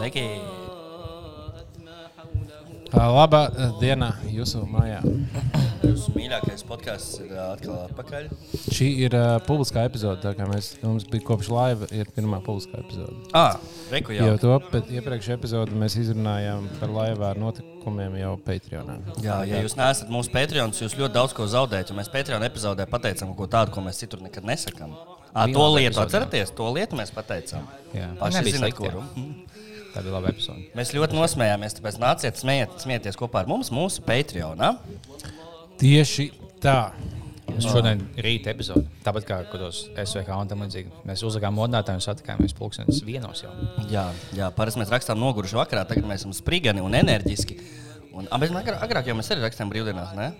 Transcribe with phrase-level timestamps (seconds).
[0.00, 0.22] Sveiki!
[2.96, 3.40] Labā
[3.82, 5.02] dienā jūsu mājā.
[5.84, 8.30] Jūsu mīļākais podkāsts ir uh, atkal atpakaļ.
[8.72, 10.22] Šī ir uh, publiskā epizode.
[10.24, 13.18] tā kā Mēs, mums bija kopš laiva, ir pirmā publiskā epizode.
[13.36, 13.60] Ah,
[13.92, 14.30] reku jau.
[14.30, 18.96] Jau to pēc iepriekšējā epizodē mēs izrunājām par laivā notikumiem jau Patreonā.
[19.20, 21.92] Jā, ja jūs neesat mūsu Patreons, jūs ļoti daudz ko zaudējat.
[21.92, 24.96] jo Mēs Patreon epizodē pateicām kaut ko tādu, ko mēs citur nekad nesakām.
[25.30, 27.68] À, to lietu, atcerieties, to lietu mēs pateicām.
[27.94, 29.04] Jā, Paši slikti, kuru.
[29.90, 30.68] Tā bija laba epizode.
[30.78, 34.74] Mēs ļoti nosmējāmies, tāpēc nāciet smiet, smieties kopā ar mums mūsu Patreonā.
[35.80, 36.30] Tieši
[36.62, 36.92] tā.
[37.50, 38.86] Mums šodien ir rīta epizode.
[39.04, 41.02] Tāpat kā kuros SVH un tam līdzīgi.
[41.08, 43.50] Mēs uzlikām modinātāju un satikāmies pulkstenis vienos jau.
[43.90, 47.58] Jā, jā parasti mēs rakstām noguruši vakarā, tagad mēs esam sprigani un enerģiski.
[48.14, 50.30] Un, a, bet agrāk, agrāk jau mēs arī rakstījām brīvdienās, ne?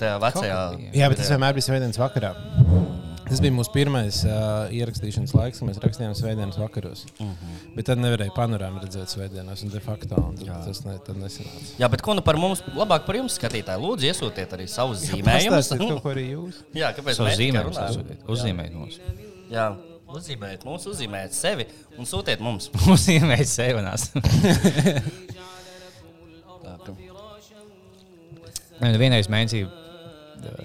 [0.00, 0.60] Tajā vecajā.
[0.96, 2.34] Jā, bet tas vienmēr bija svētdienas vakarā.
[3.30, 7.04] Tas bija mūsu pirmais uh, ierakstīšanas laiks, kad mēs rakstījām svētdienas vakaros.
[7.12, 7.60] Uh -huh.
[7.76, 11.68] Bet tad nevarēja panorāmu redzēt svētdienās, un de facto un tas ne, nesanāca.
[11.78, 13.78] Jā, bet ko nu par mums, labāk par jums skatītāji?
[13.84, 15.70] Lūdzu, iesūtiet arī savus zīmējumus.
[15.78, 16.58] Kaut ko arī jūs.
[16.74, 17.92] Jā, kāpēc Savu mēs tikai zīmējumu runājam?
[17.94, 18.18] sasūtiet.
[18.34, 18.98] Uzzīmējiet mums.
[19.50, 19.66] Jā,
[20.10, 21.66] uzzīmējiet mums, uzzīmējiet sevi
[21.98, 22.70] un sūtiet mums.
[22.94, 23.48] Uzzīmējiet
[28.80, 29.66] nu, Vienreiz mēnesī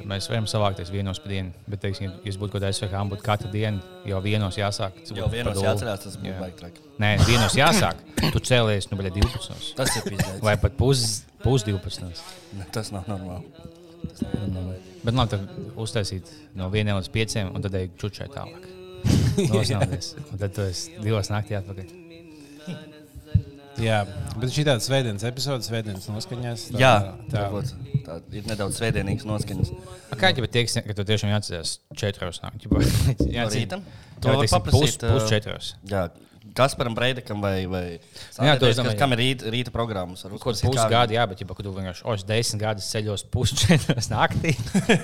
[0.09, 1.53] mēs varam savākties vienos pa dienu.
[1.69, 4.97] Bet, teiksim, ja jūs būtu kaut kādā SVH, būtu katru dienu jau vienos jāsāk.
[5.15, 6.85] Jau vienos jāatcerās, tas būtu traki.
[7.01, 8.01] Nē, vienos jāsāk.
[8.21, 9.73] Tu cēlies nu, bļa, 12.
[9.79, 10.43] Tas ir pīzdēts.
[10.45, 12.23] vai pat pus, pus 12.
[12.75, 13.67] Tas nav normāli.
[14.05, 14.79] Tas nav normāli.
[15.05, 18.71] Bet labi, tad uztaisīt no 1 līdz 5, un tad ej čučai tālāk.
[19.51, 20.15] Nosnaudies.
[20.31, 22.04] Un tad tu esi divos naktī atpakaļ.
[23.81, 24.01] Jā,
[24.39, 26.67] bet šī tāda svētdienas epizode, svētdienas noskaņās.
[26.71, 26.93] Tā, Jā,
[27.31, 27.73] tā, varbūt
[28.05, 29.73] tā ir nedaudz svētdienīgs noskaņas.
[30.13, 32.71] A Kā jau teiks, ka tu tiešām jāatcerās 4 naktī?
[33.35, 33.81] Jā, rīta?
[34.23, 35.57] To var pus, paprasīt, pus uh, 4.
[35.91, 36.05] Jā,
[36.55, 40.23] Kasparam Breidekam vai, vai Jā, to es domāju, kam ir rīta, rīta programmas.
[40.23, 43.25] Ar Kaut uzklausīt, kāds kā pusgadi, jā, bet ja tu vienkārši os 10 gadus ceļos
[43.33, 44.53] pusčetros naktī.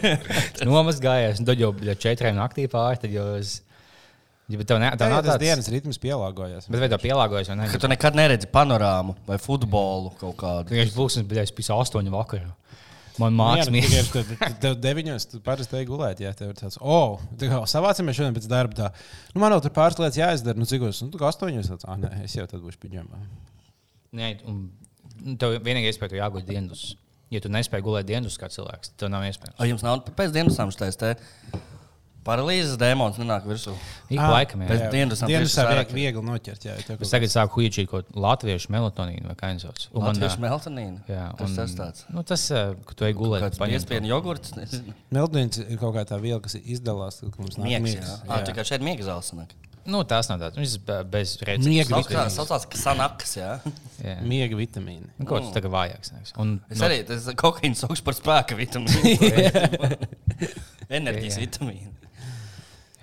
[0.69, 3.01] Nomazgājies, un tad jau 4 naktī pāri.
[3.03, 3.57] Tad jau es.
[4.51, 6.65] Ja, bet tev ne, tā tev jā, nav tas tāds dienas ritms pielāgojas.
[6.71, 7.67] Bet vai tev pielāgojas vai ne?
[7.71, 10.73] Ka tu nekad neredzi panorāmu vai futbolu kaut kādu.
[10.73, 12.49] Vienkārši pulkstenis bija pēc 8 vakarā.
[13.19, 16.21] Man mākslinieks nu, tu- tu- Tev deviņos, tu parasti ej gulēt.
[16.23, 18.73] Jā, tev ir tāds, oh, tā kā savācamies šodien pēc darba.
[18.77, 18.87] Tā.
[19.35, 20.57] Nu, man vēl tur pāris lietas jāizdara.
[20.57, 23.19] Nu, cik uz, nu, tu kā astoņos, tāds, ah, nē, es jau tad būšu piģamā.
[24.17, 24.63] Nē, un
[25.27, 26.95] un tev vienīgā iespēja ir jāgūt dienas.
[27.31, 29.59] Ja tu nespēji gulēt dienas kā cilvēks, tad nav iespējams.
[29.59, 31.11] Vai jums nav pēc dienas samštais te
[32.27, 33.73] paralīzes dēmons nenāk virsū?
[34.11, 34.89] Ik Ah, laikam, pēc jā.
[34.93, 35.93] dienas Dienas samštais tā vairāk.
[35.95, 36.65] viegli, viegli noķert.
[36.67, 39.87] Jā, Es tagad sāku huīčīt kaut ko latviešu melatonīnu vai kā sauc.
[39.93, 41.01] Latviešu ā, meltonīnu.
[41.09, 42.05] Jā, un, tas tāds?
[42.13, 42.45] Nu, tas,
[42.85, 43.41] ka tu ej gulēt.
[43.47, 44.53] Kāds paņem piespiedu jogurts?
[45.11, 48.19] Meldnīns ir kaut kā tā viela, kas izdalās, kad mums nāk Miegs, jā.
[48.29, 49.57] Ah, tikai šeit miega zāles sanāk.
[49.83, 50.59] Nu, tas nav tāds.
[50.61, 51.65] Viņš ir bez receptes.
[51.65, 52.29] Miega kā- vitamīni.
[52.35, 53.55] Saucās, ka sanakas, jā.
[54.05, 54.19] Jā.
[54.21, 55.07] Miega vitamīni.
[55.17, 56.11] Nu, Kaut kas tagad vājāks.
[56.37, 59.97] Un, Es nu, arī, tas kokaīns saukšu par spēka vitamīnu.
[60.91, 61.47] Enerģijas Jā.
[61.47, 61.91] vitamīnu.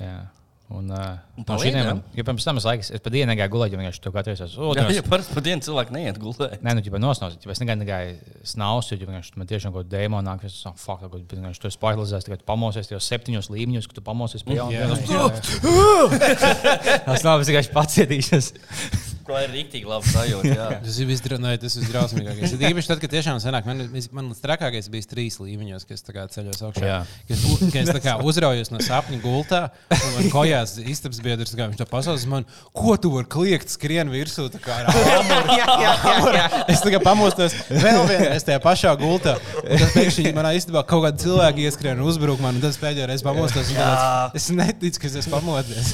[0.00, 0.18] Jā.
[0.68, 1.84] Un, uh, Un šodien jā?
[1.86, 4.34] man, ja pirms tam es laiks, es pa dienu negāju gulēt, jo vienkārši to katru
[4.34, 4.74] reizi esmu.
[4.76, 6.58] Jā, ja parasti pa dienu cilvēki neiet gulēt.
[6.60, 9.96] Nē, nu, ja nosnaust, ja es negaidu, negaidu snausu, jo vienkārši man tiešām kaut kāda
[9.96, 13.48] dēmona nāk, es saku, fuck, kaut kā vienkārši tu esi pārlizēs, tagad pamosies tajos septiņos
[13.54, 15.00] līmeņos, ka tu pamosies pie jauna.
[15.08, 15.30] Jā,
[17.08, 18.52] Tas nav, vienkārši pacietīšos.
[19.28, 20.52] Tā ir rīktīgi laba sajūta.
[20.56, 20.68] jā.
[20.84, 21.74] Tas ir visdra- tas.
[22.56, 23.82] Ir īpaši tad, kad tiešām sanāk, man,
[24.16, 26.86] man līdz trakākais bija trīs līmeņos, kas tā kā ceļos augšā.
[26.88, 26.98] Jā.
[27.28, 29.60] Kad, kad es tā kā uzraujos no sapņu gultā,
[29.92, 34.08] un man kojās istabas biedrs, kā viņš to pasaules man, ko tu vari kliegt, skrien
[34.12, 34.90] virsū, tā kā ar
[35.68, 36.42] āmuru.
[36.72, 39.36] Es tā kā pamostos vēl vienreiz tajā pašā gultā.
[39.62, 42.80] Un tad pēkšņi manā istabā kaut kādi cilvēki ieskrien un uzbruk man, un tad es
[42.80, 43.72] pēdējo reizi pamostos.
[43.74, 45.92] un tāds, Es neticu, ka es pamodies.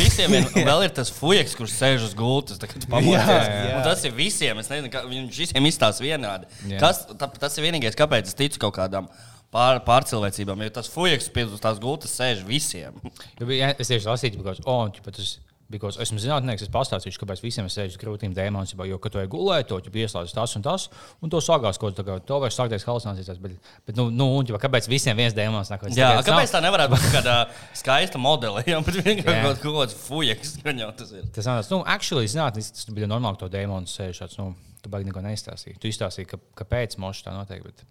[0.00, 3.50] Visiem ir, vēl ir tas fujaks, kurš sēž uz gultas, kad pamodies.
[3.76, 4.58] Un Tas ir visiem.
[4.62, 6.48] Es nezinu, kā viņš visiem izstāsta vienādi.
[6.70, 6.78] Jā.
[6.82, 9.08] Kas, tā, tas ir vienīgais, kāpēc es ticu kaut kādām
[9.52, 10.62] pār, pārcilvēcībām.
[10.66, 12.96] Jo tas fujaks pie tās gultas sēž visiem.
[13.40, 15.38] Jo bija- Es tieši lasīju, ka, oh, tas.
[15.70, 18.72] Because esmu zinātnēks, es pastāstīšu, kāpēc visiem ir sēžas grūtības dēmons.
[18.88, 20.86] Jo, kad tu ej gulēt, to jau ieslēdz tas un tas,
[21.22, 23.38] un to sākās kaut kā, to vairs sākties halucinācijas.
[23.38, 23.54] Bet,
[23.86, 25.84] bet nu, nu, un, ķipa, kāpēc visiem viens dēmons nāk?
[25.94, 27.36] Jā, kāpēc tā nevarētu būt kāda
[27.78, 28.64] skaista modele?
[28.66, 29.54] Jā, bet vienkārši Jā.
[29.62, 31.30] kaut kāds fujaks, gan jau tas ir.
[31.38, 34.50] Tas nav tāds, nu, actually, zinātnīs, tas bija normāli, ka to dēmonu sēž šāds, nu,
[34.82, 35.78] tu baigi neko neizstāstīji.
[35.78, 37.86] Tu izstāstīji, ka, kāpēc mošs tā notiek, bet,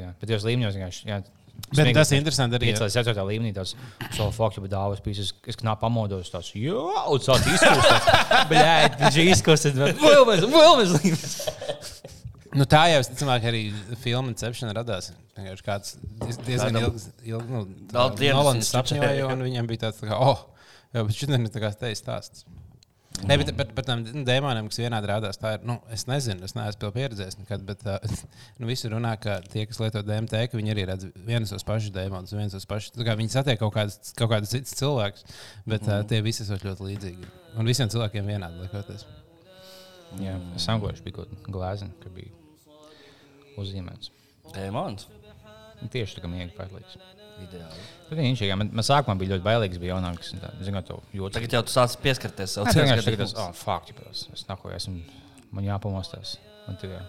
[0.00, 1.22] jā, bet jūs līmeņos vienkārši.
[1.72, 2.72] Bet tas ir interesanti arī.
[2.74, 3.70] 5 līdz 7 līmenī tas
[4.12, 8.10] so faktu, bet dāvas pīsas, es knāp pamodos tās, jā, un sāk izkustās.
[8.50, 11.36] Bļēt, viņš izkustās, vēl mēs, vēl mēs līmenis.
[12.52, 13.62] Nu, tā jau visticamāk arī
[14.02, 15.12] filma cepšana radās.
[15.38, 19.86] Vienkārši Kāds diez- diezgan ilgs, ilg, nu, Daudz dienas Nolans viņš sapņoja, un viņam bija
[19.86, 20.42] tāds, tā kā, oh,
[20.92, 22.44] jā, bet šodien ir tā kā steigts stāsts.
[23.22, 25.66] Nē, bet par, par tām dēmoniem, kas vienādi rādās, tā ir.
[25.68, 28.00] Nu, es nezinu, es neesmu pieredzējis nekad, bet uh,
[28.58, 31.94] nu, visi runā, ka tie, kas lieto DMT, ka viņi arī redz vienus tos pašus
[31.94, 32.94] dēmonus, viens tos pašus.
[32.96, 35.26] tā kā Viņi satiek kaut kādus kaut kādus citus cilvēkus,
[35.70, 37.32] bet uh, tie visi ir ļoti līdzīgi.
[37.60, 39.06] Un visiem cilvēkiem vienādi liekoties.
[40.20, 42.34] Jā, es kaut kāda glāziņa, ka bija
[43.62, 44.12] uzzīmēts.
[44.52, 45.08] Dēmons.
[45.82, 47.21] Un Tieši tā kā miega pārlīdz.
[47.40, 47.84] Ideāli.
[48.10, 50.34] Bet viņš ir, man, man sākumā bija ļoti bailīgs, bija jaunāks.
[50.62, 51.38] Zinot, to jūtas.
[51.38, 52.68] Tagad jau tu sāc pieskarties sev.
[52.68, 55.22] Es vienkārši tagad esmu, oh, fuck, ģipā, es, es nahoju, esmu,
[55.56, 56.36] man jāpamostās.
[56.66, 57.00] Man tikai,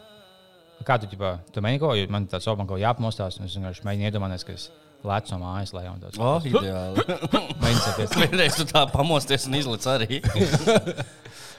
[0.88, 3.58] kā tu, ģipā, tu mēģini ko, jo man tāds, oh, man kaut jāpamostās, un es
[3.60, 4.70] vienkārši mēģinu iedomāties, ka es
[5.08, 6.20] lecu no mājas tāds.
[6.20, 7.06] O, ideāli.
[7.64, 8.18] Mēģinu saprast.
[8.20, 10.20] Vienreiz tu tā pamosties un izlic arī.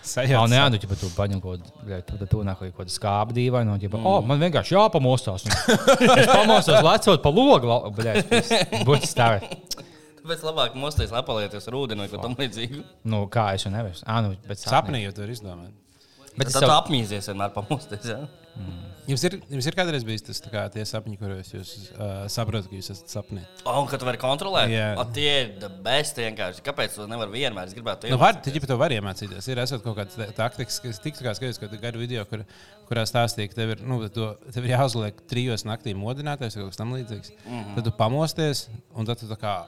[0.04, 4.00] Jā, nē, nu, ja tu paņem kaut kādu tādu kaut kādu skābi dīvainu, un, ģipa,
[4.04, 5.46] oh, man vienkārši jāpamostās.
[5.48, 5.54] un
[6.20, 7.78] Es pamostos, lecot pa logu,
[8.84, 9.80] būtu stāvēt.
[10.20, 12.84] Tāpēc labāk mosties lepalieties ar ūdeni vai ko tam līdzīgu.
[13.12, 13.96] Nu, kā es jau nevaru.
[14.04, 15.72] Ah, nu, bet Sapnī jau tur izdomāt.
[16.34, 18.08] Bet Tad es tu jau apmīsies vienmēr pamosties.
[18.08, 18.22] Ja?
[19.04, 22.88] Jums ir, jums ir kādreiz bijis tas kā, sapņi, kuros jūs uh, saprotat, ka jūs
[22.94, 23.42] esat sapnī.
[23.66, 24.72] O, un ka tu vari kontrolēt.
[24.72, 24.86] Jā.
[24.96, 26.64] O, tie ir the best vienkārši.
[26.64, 27.68] Kāpēc tu nevari vienmēr?
[27.68, 31.36] Es gribētu Nu, var, to var iemācīties, ir esot kaut kādas taktikas, kas tik kā
[31.36, 32.46] skaties, ka gadu video, kur,
[32.88, 36.72] kurā stāstīja, ka tev ir, nu, to, tev ir jāuzliek trijos naktī modinātais vai kaut
[36.72, 37.34] kas tam līdzīgs.
[37.44, 37.74] Mm -hmm.
[37.76, 39.58] Tad tu pamosties, un tad tu tā kā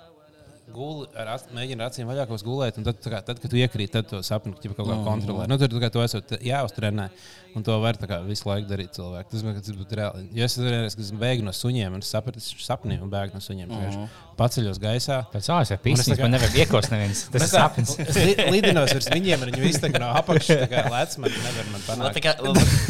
[0.75, 3.53] guli, ar, ac- mēģini ar acīm vaļā kaut ko gulēt, un tad, kā, tad kad
[3.53, 5.47] tu iekrīt, tad to sapni ķipa kaut kā kontrolē.
[5.51, 7.09] Nu, tur kā to esot jāuztrenē,
[7.57, 9.31] un to var kā visu laiku darīt cilvēki.
[9.33, 10.27] Tas, man, ka tas būtu reāli.
[10.37, 13.43] Jo es reiz, esmu bēgu no suņiem, un es sapratu, ka sapnī un bēgu no
[13.45, 13.71] suņiem.
[13.71, 14.09] Mm.
[14.37, 15.19] Paceļos gaisā.
[15.33, 17.23] pēc ir es tā pīsīs, kā- man nevar iekost neviens.
[17.33, 17.95] Tas ir sapnis.
[18.05, 21.71] Es li- lidinos virs viņiem, un viņi kā no apakšas tā kā lec man, nevar
[21.73, 22.19] man Man, panākt.
[22.19, 22.35] tā kā,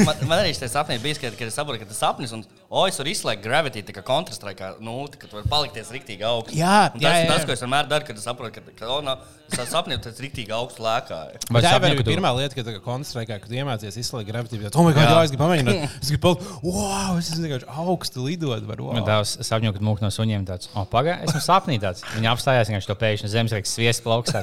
[0.09, 2.43] man, man arī šis sapnis bija, kad, kad es saprotu, ka tas ir sapnis, un
[2.71, 6.27] o, es varu izslēgt gravity, tā kā kontrastraikā, nu, tā, ka tu vari palikties rīktīgi
[6.27, 6.57] augsts.
[6.59, 7.47] Jā, Un jā, tas ir jā, tas, jā.
[7.47, 9.15] ko es vienmēr daru, kad es saprotu, ka, ka o, no,
[9.47, 11.21] es sapņoju, tas ir rīktīgi augsts lēkā.
[11.55, 14.73] Vai tā jau ka ir tu- pirmā lieta, kad konstruējā, kad iemācījies izslēgt gravitāciju.
[14.75, 15.95] Oh, my God, jā, es gribu pamēģināt.
[16.03, 18.67] Es gribu palikt, wow, es esmu vienkārši augstu lidot.
[18.67, 19.07] Var, Man wow.
[19.07, 22.03] tās sapņo, kad mūk no suņiem tāds, o, pagaidi, esmu sapnī tāds.
[22.17, 24.41] Viņi apstājās vienkārši to pēkšņi zemesreiz sviestu plauksā.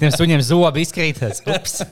[0.00, 1.44] Tiem suņiem zobi izkrītas.
[1.46, 1.82] Ups!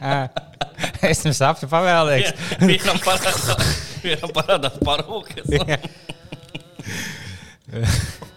[1.10, 2.34] esmu sapņu pavēlējies.
[2.62, 3.46] Vienam parādās,
[4.04, 5.46] vienam parādās parūkas.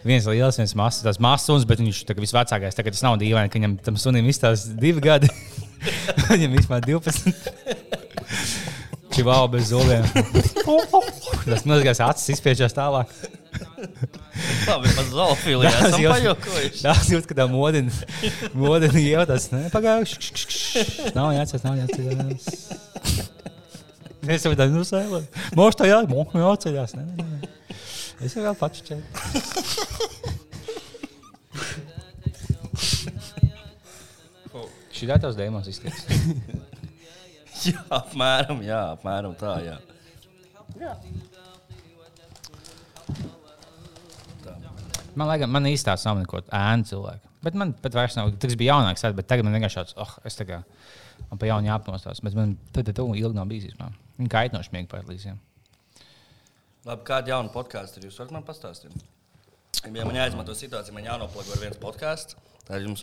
[0.00, 2.76] Viens liels, viens mazs, tas mazs suns, bet viņš ir visvecākais.
[2.76, 5.28] Tagad tas nav dīvaini, ka viņam tam sunim izstāsta divi gadi.
[6.32, 7.20] viņam vispār 12.
[9.10, 10.04] Čivāla bez zobiem.
[11.50, 13.10] Tas mazgās acis izspiežās tālāk.
[14.68, 16.82] Labi, pa zoofiliju esam jūs- pajokojuši.
[16.84, 17.90] Tas jūt, ka tā modina,
[18.54, 21.12] modina jau tas nepagājuši.
[21.16, 22.48] Nav jāatcerās, nav jāatcerās.
[24.30, 25.22] Es jau tādu nusēlu.
[25.58, 26.94] Mūžu to jā, mūžu jāatcerās.
[28.20, 29.04] Es jau vēl pats čēlu.
[34.94, 36.04] Šī ir tās dēmons izskatās.
[37.66, 39.76] Jā, apmēram, jā, apmēram tā, jā.
[45.18, 47.30] Man liekas, man īstenībā nav neko ēnu cilvēku.
[47.44, 48.30] Bet man pat vairs nav.
[48.40, 50.60] Tas bija jaunāks, bet tagad man vienkārši tāds, oh, es tā kā
[51.30, 52.20] man pa jaunu jāapmostās.
[52.24, 53.70] Bet man tad tā ilgi nav bijis.
[53.70, 53.90] īstenībā.
[54.20, 55.38] Viņa kaitinoši miega pārlīdzīgi.
[56.88, 58.94] Labi, kādu jaunu podkāstu jūs varat man pastāstīt?
[59.84, 62.36] Ja man jāizmanto situācija, man jānoplūko viens podkāsts.
[62.70, 63.02] Tad jums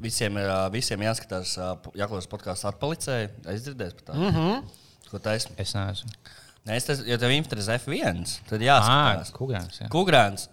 [0.00, 1.56] visiem, ir, visiem jāskatās,
[2.00, 3.28] jāklausās podkāstu atpalicēji.
[3.52, 4.22] Es dzirdēju par tādu.
[4.22, 4.62] Mm -hmm.
[5.10, 5.52] Ko taisnu?
[5.58, 6.08] Es neesmu.
[6.66, 9.32] Nē, es tas, ja tev interesē F1, tad Ah, jāskatās.
[9.36, 9.80] Kugrāns.
[9.80, 9.88] jā.
[9.92, 10.48] Kugrāns.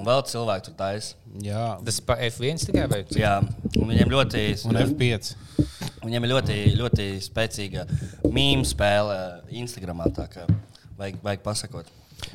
[0.00, 1.14] Un vēl cilvēki tur taisa.
[1.44, 3.04] Jā, Tas pa F1 tikai vai?
[3.10, 3.38] Jā,
[3.76, 5.34] un viņiem ļoti, un F5.
[6.04, 7.84] viņiem ir ļoti, ļoti spēcīga
[8.24, 9.98] mīmīma spēle Instagram.
[10.16, 10.46] Tā kā
[10.96, 11.86] vajag, vajag pasakot.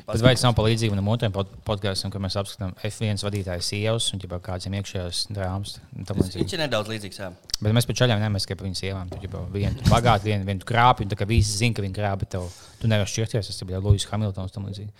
[0.06, 4.38] Tas nav palīdzīgi manam otram pod podkāstam, kad mēs apskatām F1 vadītāju sievas un ģipā,
[4.44, 5.76] kādiem iekšējos drāmas?
[5.96, 6.44] un tam līdzīgi?
[6.44, 7.20] Viņš ir nedaudz līdzīgs.
[7.22, 7.30] Jā.
[7.58, 9.12] Bet mēs pēc čaļiem nemēs tikai par viņas sievām.
[9.12, 12.30] Tur jau viena bagāta, viena, viena krāpja, un tā kā visi zina, ka viņa krāpja,
[12.36, 12.48] tev,
[12.80, 13.50] tu nevari šķirties.
[13.52, 14.92] Tas bija Lūsis Hamiltons tam līdzīgi.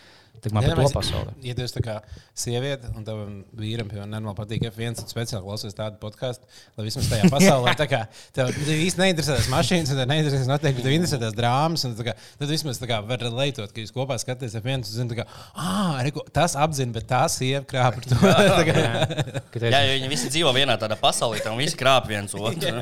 [0.43, 1.35] Tā kā man par to pasauli.
[1.47, 1.95] Ja tu esi tā kā
[2.37, 7.09] sieviete, un tavam vīram, piemēram, nenormāli patīk F1, tad speciāli klausies tādu podkāstu, lai vismaz
[7.11, 8.02] tajā pasaulē, tā kā
[8.37, 12.16] tev īsti neinteresē tās mašīnas, un tev neinteresē noteikti, bet tev interesē tās drāmas, kā,
[12.40, 15.28] tad vismaz tā kā var leitot, ka jūs kopā skatāties F1, un zini, tā kā,
[15.57, 18.21] ah, reku, tas apzina, bet tā sieva krāp ar to.
[19.66, 22.76] Jā, jo viņi visi dzīvo vienā tādā pasaulē, un visi krāp viens otru.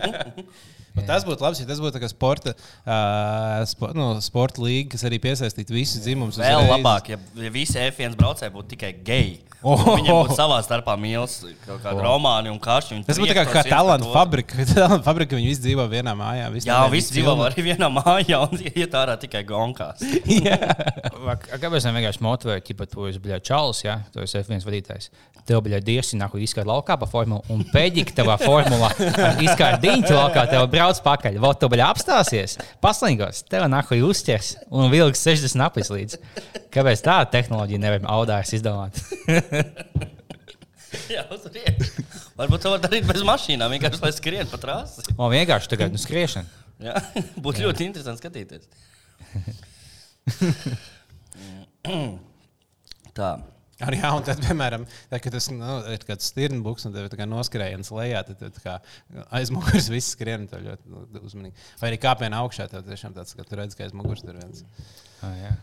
[0.95, 4.93] Bet tas būtu labi, ja tas būtu tā kā sporta, uh, spo, nu, sporta līga,
[4.95, 6.39] kas arī piesaistītu visus dzimumus.
[6.39, 6.71] Vēl uzreiz.
[6.71, 9.43] labāk, ja, ja visi F1 braucēji būtu tikai geji.
[9.65, 9.81] Oh.
[9.81, 12.05] Viņiem būtu savā starpā mīlestības, kaut kāda oh.
[12.05, 12.91] romāna un karš.
[13.07, 14.59] Tas būtu kā, kā talantu fabrika.
[14.75, 16.51] Talantu fabrika viņi visi dzīvo vienā mājā.
[16.53, 20.05] Visi Jā, visi dzīvo arī vienā mājā un iet ārā tikai gonkās.
[20.05, 25.09] Kāpēc man vienkārši motivē, ka tu esi bijis čalis, ja tu esi F1 vadītājs?
[25.49, 28.93] Tev bija diesi, nāk, izskatīt laukā pa formulu, un pēdīgi tavā formulā
[29.45, 30.45] izskatīt diņķi laukā,
[30.85, 31.39] brauc pakaļ.
[31.41, 36.19] Vēl tu biji apstāsies, paslīgos, tev nāk, uzķers un vilks 60 aplis līdz.
[36.75, 39.01] Kāpēc tāda tehnoloģija nevar audājas izdomāt?
[41.11, 41.25] Jā.
[42.39, 45.03] Varbūt to var darīt bez mašīnām, vienkārši lai skrien pa trasi.
[45.17, 46.47] O, vienkārši tagad nu, skriešana.
[46.85, 46.95] Jā,
[47.45, 48.63] būtu ļoti interesanti skatīties.
[53.15, 53.31] Tā.
[53.83, 57.27] Arī, jā, un tad, piemēram, tad, kad tas nu, ir kāds stirnbuks un tev ir
[57.27, 60.47] noskrējiens lejā, tad, tad aiz muguras viss skrien.
[60.51, 61.65] tev ļoti nu, uzmanīgi.
[61.81, 64.63] Vai arī kāpienā augšā, tad tiešām tāds, ka tu redz, ka aiz muguras tur viens.
[65.27, 65.55] Ah, jā.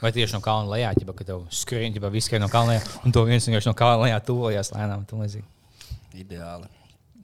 [0.00, 2.84] Vai tieši no kalna lejā, ja ka tev skrien, ja viss skrien no kalna lejā,
[3.04, 5.08] un to viens vienkārši no kalna lejā tuvojas lēnām.
[6.20, 6.68] Ideāli.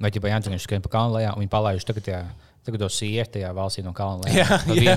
[0.00, 2.22] Vai ja Jānis skrien pa kalna lejā, un viņi palaiž tagad tajā.
[2.66, 4.44] Tagad to sievieti tajā valstī no kalna lejā.
[4.74, 4.96] Jā,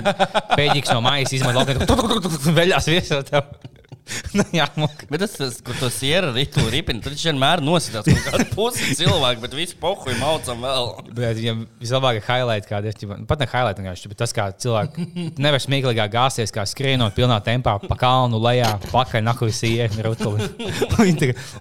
[0.58, 3.52] Pēdīgs no mājas izmanto lauka, veļās viesot tev.
[3.62, 3.79] Nu,
[4.58, 5.04] jā, mok.
[5.10, 8.96] Bet tas, tas kur to sieru rītu ripina, tad viņš vienmēr nositās kaut kādu pusi
[8.98, 10.90] cilvēku, bet visu pohuju maucam vēl.
[11.16, 13.14] Bet viņam vislabāk ir highlight, kāda ir.
[13.30, 15.06] Pat ne highlight, vienkārši, bet tas, kā cilvēki
[15.40, 20.50] nevar smieklīgāk gāzties, kā skrienot pilnā tempā pa kalnu lejā, pakaļ nakuļi sievieti un rutuli.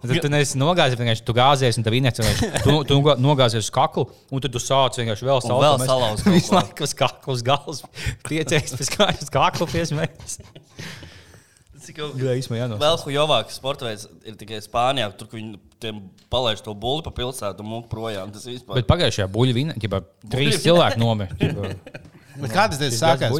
[0.04, 2.52] Tad tu neesi nogāzies, vienkārši tu gāzies un tev vienkārši.
[2.66, 6.56] Tu, tu nogāzies uz kaklu, un tad tu sāc vienkārši vēl Un vēl salauzt Visu
[6.56, 7.84] laiku uz kaklu, uz galvas.
[8.28, 10.40] Piecēs pēc kājas kaklu piesmējas.
[11.90, 12.80] Cik jau jānosaka.
[12.84, 17.66] Vēl hujovāks sporta veids ir tikai Spānijā, tur, viņi tiem palaiž to bulu pa pilsētu
[17.66, 18.30] un mūk projām.
[18.36, 18.78] Tas vispār.
[18.78, 21.34] Bet pagājušajā buļļu vinā, ja trīs cilvēki nomira.
[22.36, 23.34] Bet kādas dienas sākās?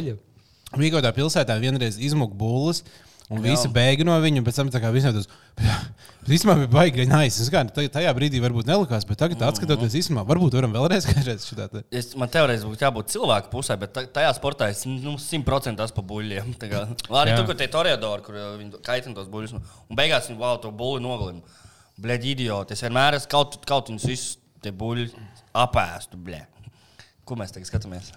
[0.80, 2.82] Rīgotā pilsētā vienreiz izmuka bullas.
[3.30, 5.28] Un visi bēga no viņa, un pēc tam tā kā visiem tas
[6.34, 7.38] īstenībā bija baigi nice.
[7.44, 11.46] Es kā tajā- tajā brīdī varbūt nelikās, bet tagad, skatoties īstenībā, varbūt varam vēlreiz kādreiz
[11.46, 11.68] šitā.
[11.70, 15.84] te- Es, man teorētiski būtu jābūt cilvēku pusē, bet ta- tajā sportā es nu, 100%
[15.86, 16.50] esmu pa buļļiem.
[17.22, 19.54] Arī tur, kur tie toreadori, kur uh, viņi kaitina tos buļļus.
[19.54, 21.58] nu, Un beigās viņi wow, to buļļu nogalina.
[22.00, 22.74] Bļaigi, idioti.
[22.74, 25.06] Es vienmēr esmu kaut, kaut viņus visus tie buļļi
[25.62, 26.18] apēstu.
[26.26, 26.42] Bļa.
[27.28, 28.10] Ko mēs tagad skatāmies?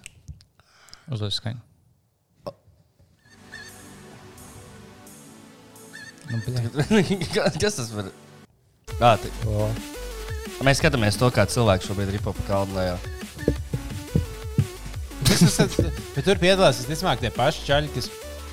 [1.12, 1.60] Uzliek skaņu.
[6.30, 6.40] Nu.
[7.60, 8.08] Kas tas var?
[8.98, 9.14] Tā.
[9.50, 9.68] O.
[10.64, 12.96] Mēs skatāmies to, kā cilvēks šobrīd ripo pa kalnu lejā.
[16.14, 18.06] Bet tur piedalās, nezinu, tie paši čaļi, kas,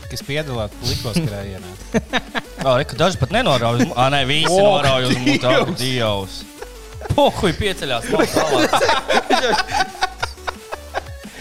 [0.10, 1.74] kas piedalās likos skrējienā.
[1.94, 3.84] Jā, reku, daži pat nenorauj.
[3.84, 6.40] uz mu- Ā, nē, visi Ak, norauj uz mūsu dievs.
[7.16, 8.10] Pohuj, pieceļās.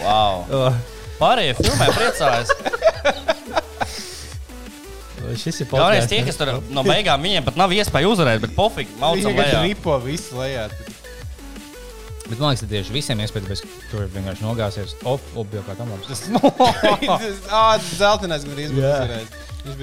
[0.03, 0.45] wow.
[1.21, 2.49] Pārējie filmē priecājas.
[5.37, 6.25] Šis ir Galvenais podcasts, tie, ne?
[6.27, 9.61] kas tur no beigām viņiem pat nav iespēja uzvarēt, bet pofīgi, maucam lejā.
[9.67, 10.65] ripo visu lejā.
[12.31, 14.95] Bet man liekas, ka tieši visiem iespējams, ka tur vienkārši nogāsies.
[15.03, 16.07] Op, op, jau kā tam labs.
[16.07, 16.21] Tas
[17.99, 19.29] zeltainais gandrīz bija uzvarējis.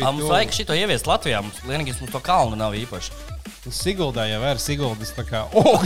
[0.00, 1.42] Mums vajag šito ieviest Latvijā.
[1.44, 3.12] Mums vienīgais mums to kalnu nav īpaši.
[3.68, 5.44] Siguldā jau ir Siguldas tā kā.
[5.52, 5.84] Oh,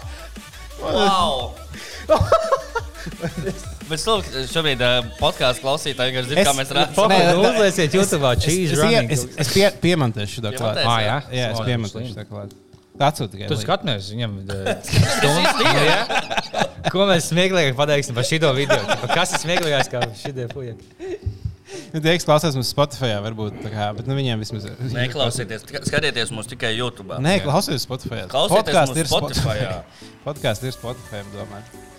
[0.80, 1.54] Wow!
[3.90, 7.14] Bet cilvēki šobrīd uh, podkāstu klausītāji vienkārši zina, kā mēs redzam.
[7.42, 9.14] Uzlieciet YouTube, es, cheese es, running.
[9.16, 10.58] es, es pie, piemantēšu šo klāt.
[10.60, 10.90] Piemantēsi?
[10.92, 11.16] Ah, jā?
[11.34, 12.54] Jā, es O, piemantošu šo klāt.
[13.00, 13.48] Atsūtu tikai.
[13.48, 15.60] Tu skaties, viņam ir stundas.
[16.92, 18.80] Ko mēs smieklīgi pateiksim par šo video?
[18.86, 20.76] Tipa, Kas ir smieklīgākais, kā šī puja?
[21.90, 24.66] Nu, Tie, kas klausās mums Spotify, varbūt tā kā, bet nu, viņiem vismaz.
[24.94, 27.18] Neklausieties, tikai- skatieties mūs tikai YouTube.
[27.22, 28.24] Nē, klausieties Spotify.
[28.30, 29.78] Klausieties mūs ir Spotify, jā.
[30.26, 31.89] Podkāsts ir Spotify, domāju.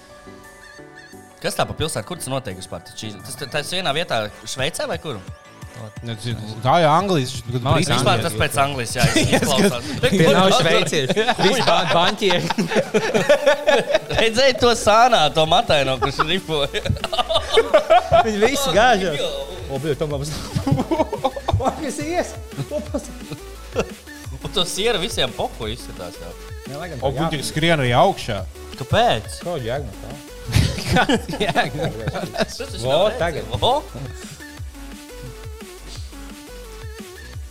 [1.41, 2.83] Kas tā pa pilsētu, kur tas notiek vispār?
[2.85, 5.17] Tas, tas, tas vienā vietā Šveicē vai kur?
[6.03, 7.31] Nu, tas ir- Tā jau Anglijas.
[7.63, 9.87] Man liekas, Vispār tas pēc Anglijas, jā, izklausās.
[10.03, 11.25] Tie nav šveicieši.
[11.41, 12.45] Vispār banķieri.
[14.21, 16.83] Redzēji to sānā, to mataino, kurš ripoja.
[18.27, 19.23] Viņi visi gāžas.
[19.71, 20.33] O, bija tam labs.
[21.81, 22.35] Kas ies?
[24.41, 26.33] Un to sieru visiem pohu izskatās jau.
[27.01, 28.43] O, viņi tik skrien arī augšā.
[28.79, 29.39] Kāpēc?
[29.45, 30.11] Ko jēga no tā?
[30.91, 33.47] Tas taču Vo, nav tagad.
[33.61, 33.73] Vo.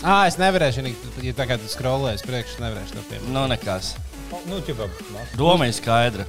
[0.00, 0.86] Ah, es nevarēšu,
[1.24, 3.32] ja tu skrolēsi priekšā, nevarēšu to pieminēt.
[3.36, 3.94] Nu, nekas.
[4.48, 4.88] Nu, ķipa.
[5.36, 6.24] Doma ir skaidra.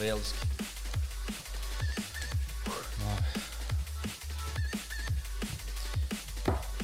[0.00, 0.46] Lieliski.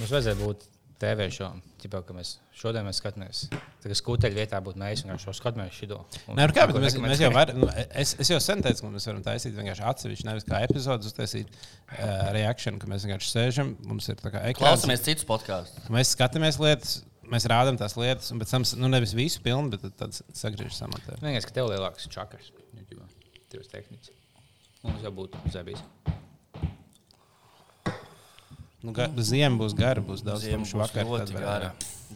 [0.03, 0.72] Mums vajadzēja būt
[1.03, 1.61] TV šovu.
[1.83, 3.43] Ķipā, ka mēs šodien mēs skatāmies.
[3.83, 5.99] Tagad skūteļu vietā būtu mēs vienkārši šo skatāmies šito.
[6.31, 7.69] Un Nē, nu kā, mēs, mēs jau varam, nu,
[7.99, 11.51] es, es jau sen teicu, ka mēs varam taisīt vienkārši atsevišķi, nevis kā epizodus, uztaisīt
[11.51, 14.63] uh, reakciju, ka mēs vienkārši sēžam, mums ir tā kā ekrāns.
[14.63, 15.91] Klausamies citus podkāstus.
[15.93, 17.01] Mēs skatāmies lietas,
[17.35, 21.19] mēs rādām tās lietas, un pēc tam nu, nevis visu pilnu, bet tad- sagriežam samatā.
[21.19, 22.53] Vienkārši, ka tev lielāks čakars.
[22.79, 23.09] Ķipā,
[23.53, 24.15] Tev ir tehnicis.
[24.83, 25.83] Mums jau būtu zebīs.
[28.83, 31.07] Nu, ga, ziema būs gara, būs daudz Ziema būs vakar.
[31.07, 31.69] ļoti gara.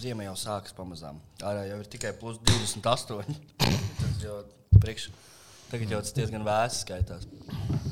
[0.02, 1.20] Ziema jau sākas pamazām.
[1.46, 3.36] Ārā jau ir tikai plus 28.
[4.00, 4.40] Tas jau
[4.82, 5.08] priekš.
[5.70, 7.24] Tagad jau tas diezgan vēss skaitās.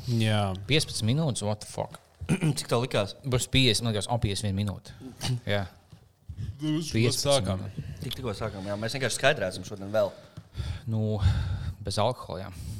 [0.06, 1.98] Jā, 15 minūtes, what the fuck?
[2.58, 3.16] Cik tev likās?
[3.26, 4.94] Būs 50, man liekas, oh, 51 minūte.
[5.54, 5.64] Jā,
[6.62, 7.64] mēs 15 sākām.
[8.02, 8.66] Tik, tikko sākām.
[8.70, 10.12] Jā, mēs vienkārši skaidrāsim šodien vēl.
[10.90, 11.18] Nu,
[11.82, 12.46] bez alkohola.
[12.46, 12.73] Jā.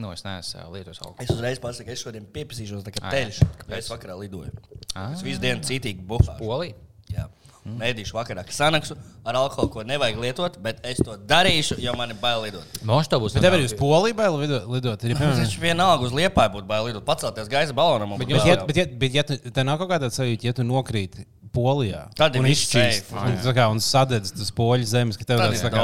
[0.00, 1.24] Nu, es neesmu uh, lietojis alkoholu.
[1.26, 4.54] Es uzreiz pasaku, es šodien pieprasīšos kā teļš, kāpēc es vakarā lidoju.
[4.94, 5.10] Ā.
[5.14, 6.38] Es visu dienu cītīgi buhāju.
[6.40, 6.78] Polija.
[7.10, 7.26] Jā.
[7.60, 8.94] Mēdīšu vakarā, ka sanākšu
[9.28, 12.78] ar alkoholu, ko nevajag lietot, bet es to darīšu, jo man ir bail lidot.
[12.88, 13.34] Mums tā būs.
[13.36, 14.64] Bet tev ir uz poliju bail lidot?
[14.72, 15.04] lidot?
[15.04, 18.16] Ir, Es vienalga uz liepāju būtu bail lidot, pacelties gaisa balonam.
[18.22, 22.04] Bet, bet, bet, bet ja tu, tā nav kaut kāda sajūta, ja tu nokrīt Polijā,
[22.14, 23.22] Tad ir un viss izšķīst, safe.
[23.26, 25.82] un, tā kā, un sadedz tas poļu zemes, ka tev ir tā kā,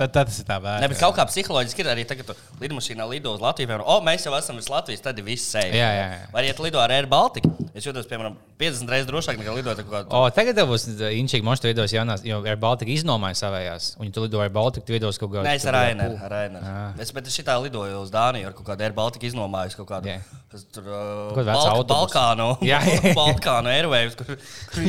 [0.00, 0.80] tad, tas ir tā vērts.
[0.80, 3.98] Ne, bet kaut kā psiholoģiski ir arī tagad, kad lidmašīnā lido uz Latviju, piemēram, o,
[4.06, 5.76] mēs jau esam virs Latvijas, tad ir viss safe.
[5.76, 6.06] Jā, jā.
[6.32, 9.84] Vai, tu lido ar Air Baltica, es jūtos, piemēram, 50 reizes drošāk nekā lidot ar
[9.84, 10.16] kaut kādu.
[10.16, 13.94] O, tagad tev būs inčīgi, mums tur veidos jaunās, jo ar Baltiku iznomāja savējās.
[14.00, 15.44] Un, ja tu lido ar Baltiku, tu veidos kaut kādu.
[15.44, 16.16] Nē, es ar Rainer.
[16.24, 16.64] Ar Rainer.
[16.64, 16.90] Ah.
[17.00, 20.16] Es bet es šitā lidoju uz Dāniju ar kaut kādu Air Baltica iznomāju kaut kādu.
[20.52, 21.84] Es tur uh.
[21.88, 22.50] Balkānu.
[22.66, 22.82] Jā.
[23.20, 24.30] Balkānu Airwaves, kur,
[24.74, 24.88] kur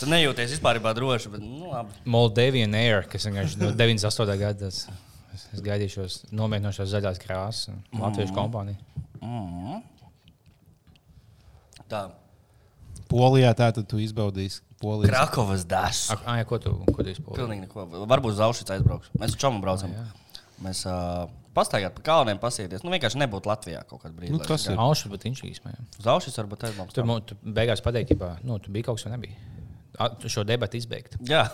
[0.00, 1.32] tu nejūties vispār droši.
[1.34, 1.94] Bet, nu, labi.
[2.04, 4.38] Moldavian Air, kas vienkārši no 98.
[4.40, 4.68] gada.
[4.68, 4.88] tas-
[5.38, 7.68] Es, es gaidīšos nomietinošās zaļās krāsas.
[7.70, 8.78] un Latviešu kompānija.
[11.88, 12.08] Tā.
[13.08, 15.10] Polijā tā tad tu izbaudīsi Polijas.
[15.10, 16.00] Krakovas das.
[16.12, 17.38] Ak, ah, jā, ko tu, ko tu izpildīji?
[17.40, 17.86] Pilnīgi neko.
[18.10, 19.14] Varbūt uz Aušvicu aizbraukšu.
[19.18, 19.94] Mēs uz Čomu braucam.
[19.94, 20.04] jā.
[20.62, 22.86] Mēs uh, pastaigājām pa kalniem, pasieties.
[22.86, 24.34] Nu, vienkārši nebūtu Latvijā kaut kādā brīdī.
[24.36, 24.78] Nu, es ir.
[24.80, 25.86] Aušas, bet viņš īstenībā.
[26.00, 26.96] Uz Aušvicu varbūt aizbraukšu.
[26.96, 29.38] Tur man tu beigās pateikti, ka nu, tu biji kaut kas vai nebija.
[29.98, 31.16] A, šo debatu izbeigt.
[31.26, 31.48] Jā,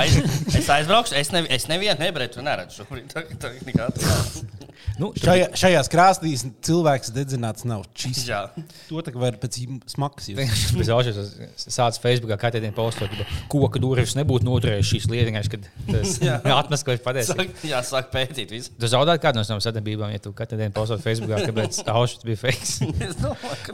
[0.00, 0.14] aiz,
[0.56, 1.18] es aizbraukšu.
[1.20, 3.10] Es, ne, es nevienu nebredu neredzu šobrīd.
[3.12, 4.67] Tā, tā, nekā tāda.
[4.98, 8.24] Nu, Šajā, šajās krāsīs cilvēks dedzināts nav čīs.
[8.26, 8.40] Jā.
[8.88, 9.60] To tā kā var pēc
[9.92, 10.64] smagas jūs.
[10.74, 11.30] Pēc aušas
[11.62, 16.16] sācis Facebookā katru dienu postot, ka koka durvis nebūtu noturējis šīs lietas, kad tas
[16.56, 17.30] atmaskojas patiesi.
[17.30, 18.74] Sāk, jā, sāk pētīt visu.
[18.80, 22.42] Tu zaudēji kādu no savām sadarbībām, ja tu katru dienu postot Facebookā, kāpēc aušas bija
[22.42, 22.78] fakes.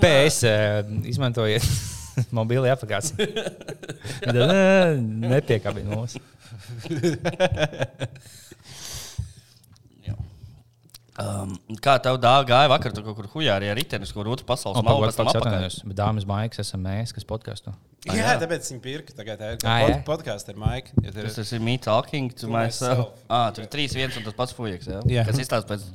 [0.05, 1.65] PS eh, izmantojiet
[2.37, 3.33] mobili aplikāciju.
[5.25, 6.21] Nepiekāpīt mūs.
[11.15, 14.83] Um, kā tev gāja vakar, tu kaut kur hujā arī ar ritenis, kur otru pasaules
[14.83, 15.67] malu pēc tam apakaļ?
[15.87, 17.75] bet dāmas maigas esam mēs, kas podkāstu.
[18.11, 19.15] Jā, tāpēc viņi pirka.
[19.17, 20.01] Tagad tā ir jā.
[20.05, 20.93] podkāsts ar Maiku.
[21.01, 22.99] Ja tur Tas, ir- tas ir Me Talking to myself.
[22.99, 23.23] myself.
[23.31, 24.99] Ah, tur ir trīs viens un tas pats fujaks, jā?
[25.09, 25.25] Jā.
[25.29, 25.87] Kas izstāsta pēc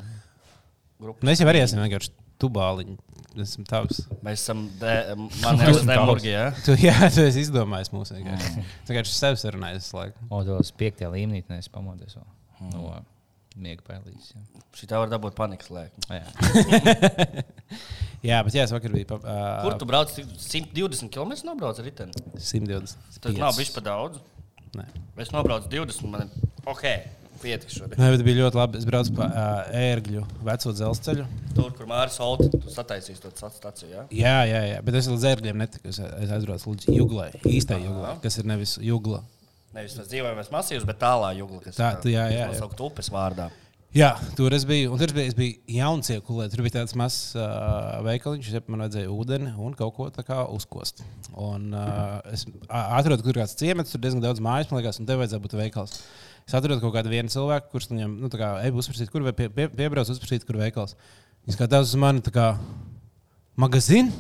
[1.24, 2.10] Mēs jau arī esam vienkārši
[2.42, 2.98] tubāliņi.
[3.38, 4.02] Mēs esam tavs.
[4.26, 4.66] Mēs esam,
[5.92, 6.48] Demurgi, jā?
[6.66, 8.66] Tu, jā, tu esi izdomājis mūsu vienkārši.
[8.90, 10.28] Tagad šis sev sarunājas visu laiku.
[10.32, 12.28] O, tos piektajā līmenī nes pamodies vēl.
[12.74, 12.84] No
[13.58, 14.34] miega pēlīs.
[14.78, 16.06] Šī tā var dabūt panikas lēku.
[16.10, 16.24] Jā.
[18.20, 20.12] Jā, bet jā, es vakar biju pa, uh, Kur tu brauc?
[20.12, 22.12] 120 km nobrauc ar riteni.
[22.36, 22.98] 120.
[23.24, 24.20] Tas nav bijis pa daudz.
[24.76, 24.84] Nē.
[25.24, 26.84] Es nobraucu 20, man ir ok,
[27.40, 27.96] pietiks šodien.
[27.96, 28.82] Nē, bet bija ļoti labi.
[28.82, 31.30] Es braucu pa uh, ērgļu veco dzelzceļu.
[31.56, 34.06] Tur, kur Mārcis Olds, tu sataisīsi to stāciju, jā?
[34.12, 35.88] Jā, jā, jā, bet es līdz ērgļiem netiku.
[35.94, 39.24] Es, es aizbraucu līdz juglai, īstai juglai, kas ir nevis jugla.
[39.76, 42.48] Nevis tas dzīvojamais masīvs, bet tālā jūgla, kas Tā, tu- jā, jā, jā.
[42.50, 43.50] nosaukt upes vārdā.
[43.94, 44.92] Jā, tur es biju.
[44.94, 46.46] Un tur es biju jauns iekulē.
[46.54, 50.44] Tur bija tāds mazs uh, veikaliņš, kur man vajadzēja ūdeni un kaut ko tā kā
[50.54, 51.02] uzkost.
[51.34, 55.24] Un uh, es atradu, kur kāds ciemats, tur diezgan daudz mājas, man liekas, un tev
[55.24, 55.96] vajadzēja būt veikals.
[56.46, 59.34] Es atradu kaut kādu vienu cilvēku, kurš viņam, nu, tā kā, ej, uzprasīt, kur vai
[59.38, 60.94] pie, pie, piebrauc, uzprasīt, kur veikals.
[61.50, 62.48] Viņš skatās uz mani, tā kā,
[63.58, 64.14] magazīnu.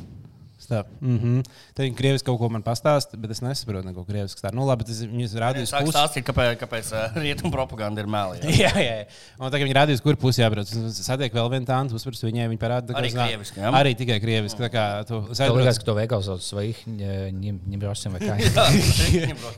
[0.69, 1.43] Tā, mm -hmm.
[1.73, 4.41] Tad viņi krieviski kaut ko man pastāsta, bet es nesaprotu neko krieviski.
[4.41, 5.93] Tā, nu, labi, tas viņas rādījis pusi.
[5.97, 8.39] stāstīt, kāpēc, kāpēc uh, rietumu propaganda ir meli.
[8.63, 8.69] jā.
[8.69, 9.05] Jā, jā.
[9.39, 10.69] Un tagad viņi rādīs, kur pusē jābrauc.
[10.69, 12.47] Es satieku vēl vienu tādu, uzsvars viņai.
[12.51, 13.71] Viņi parāda, Arī zina- krieviski, jā?
[13.73, 14.61] Arī tikai krieviski.
[14.61, 18.37] Tā kā tu es Tev aizbraucu- liekas, ka to veikals sauc svaigs, ņembrasim vai kā.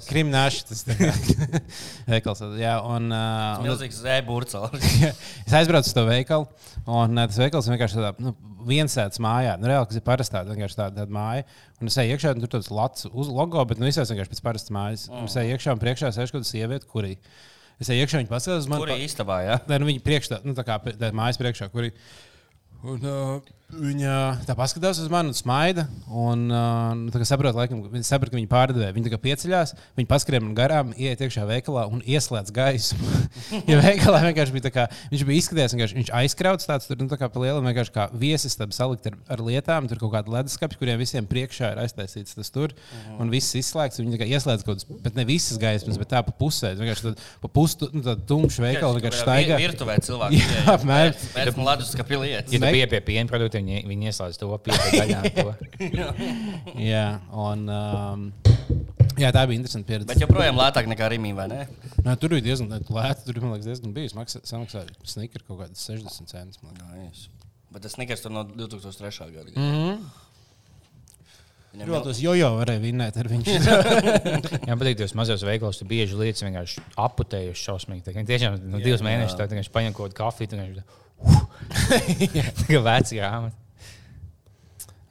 [0.07, 1.61] Krimināši tas ir.
[2.07, 2.41] Veikals.
[2.59, 4.73] Jā, un, uh, un, Milzīgs zēburcels.
[5.47, 6.47] es aizbraucu uz to veikalu,
[6.87, 8.33] un tas veikals vienkārši tādā nu,
[8.67, 9.55] viensēdz mājā.
[9.59, 11.45] Nu, reāli, kas ir parastā, vienkārši tāda, tāda māja.
[11.81, 14.43] Un es eju iekšā, un tur tāds lats uz logo, bet nu, visās vienkārši pēc
[14.45, 15.07] parastas mājas.
[15.11, 17.15] Un es eju iekšā, un priekšā sēž kaut kāda sieviete, kurī.
[17.81, 18.85] Es eju iekšā, viņa paskatās uz mani.
[18.85, 19.57] Kur ir istabā, jā?
[19.69, 21.95] Nē, nu, viņa priekšā, nu, tā kā tā mājas priekšā, kur ir.
[22.81, 25.85] Un, uh, Viņa tā paskatās uz mani un smaida.
[26.07, 28.95] Un, uh, nu, saprot, laikam, viņa saprot, ka viņa pārdevēja.
[28.95, 33.11] Viņa pieceļās, viņa paskrēja man garām, ieiet iekšā veikalā un ieslēdz gaismu.
[33.71, 37.07] ja veikalā vienkārši bija tā kā, viņš bija izskatījies, vienkārši, viņš aizkrauts tāds, tur nu,
[37.11, 39.87] tā kā pa lielu, vienkārši kā viesis tam salikt ar, ar lietām.
[39.91, 42.75] Tur kaut kāda leduskapja, kuriem visiem priekšā ir aiztaisīts tas tur.
[43.21, 44.01] Un viss izslēgts.
[44.03, 46.73] Viņi ieslēdz kaut kādas, bet ne visas gaismas, bet tā pa pusē.
[46.79, 49.59] Vienkārši tad pa pusi nu, tādu tumšu veikalu vienkārši staigā.
[49.61, 50.41] Virtuvē cilvēki.
[50.51, 51.17] Jā, apmēram.
[51.35, 52.51] Pēc tam ledus kā pilietis.
[52.51, 54.49] Ja tu Ne- pie pie piena produktiem, viņi, viņi ieslēdz to
[55.37, 55.53] to.
[56.81, 58.25] Jā, un, um,
[59.21, 60.09] jā, tā bija interesanta pieredze.
[60.11, 61.61] Bet joprojām lētāk nekā Rīgā, vai ne?
[62.01, 63.27] Nē, tur bija diezgan lēti.
[63.27, 64.17] Tur man liekas, diezgan bijis.
[64.17, 66.59] Maksā, samaksāja snikeri kaut kādas 60 centus.
[66.95, 67.29] Nice.
[67.71, 69.31] Bet tas nekas tur no 2003.
[69.31, 69.53] gada.
[69.55, 70.03] Mm -hmm.
[71.71, 73.45] Viņam jau- tos jojo varēja vinēt ar viņu.
[74.67, 78.03] Jā, patīk, tos mazos veikalos tu bieži lietas vienkārši aputējuši šausmīgi.
[78.03, 80.83] Tā Tiešām no Jā, divas mēnešus tā vienkārši paņem kaut kādu kafiju.
[82.59, 83.57] tā kā veci grāmata.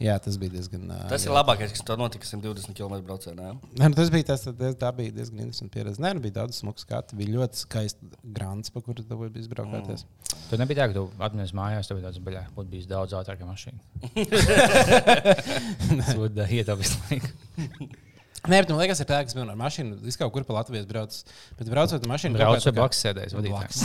[0.01, 0.89] jā, tas bija diezgan.
[1.11, 1.37] Tas ir jā.
[1.37, 3.53] labākais, kas tur notika 120 km braucienā.
[3.77, 6.03] Nē, nu, tas bija, tas, tas, tā bija diezgan interesanta pieredze.
[6.03, 7.19] Nē, nu, bija daudz smuku skatu.
[7.21, 10.05] Bija ļoti skaists grāmatas, pa kuru tu biji izbraukāties.
[10.05, 10.45] Mm.
[10.51, 13.49] Tu nebija tā, ka tu atnesi mājās, tev bija tāds baļā, būtu bijis daudz ātrāka
[13.49, 13.81] mašīna.
[16.01, 17.35] Tas būtu ietaupījis laiku.
[18.49, 19.99] Nē, bet man liekas, ir tā, ka es biju ar mašīnu.
[20.09, 21.19] Es kaut kur pa Latvijas braucu.
[21.59, 23.01] Bet braucot ar mašīnu, Brauc kaut kā vai tā kā- blakus
[23.37, 23.81] vadītājs.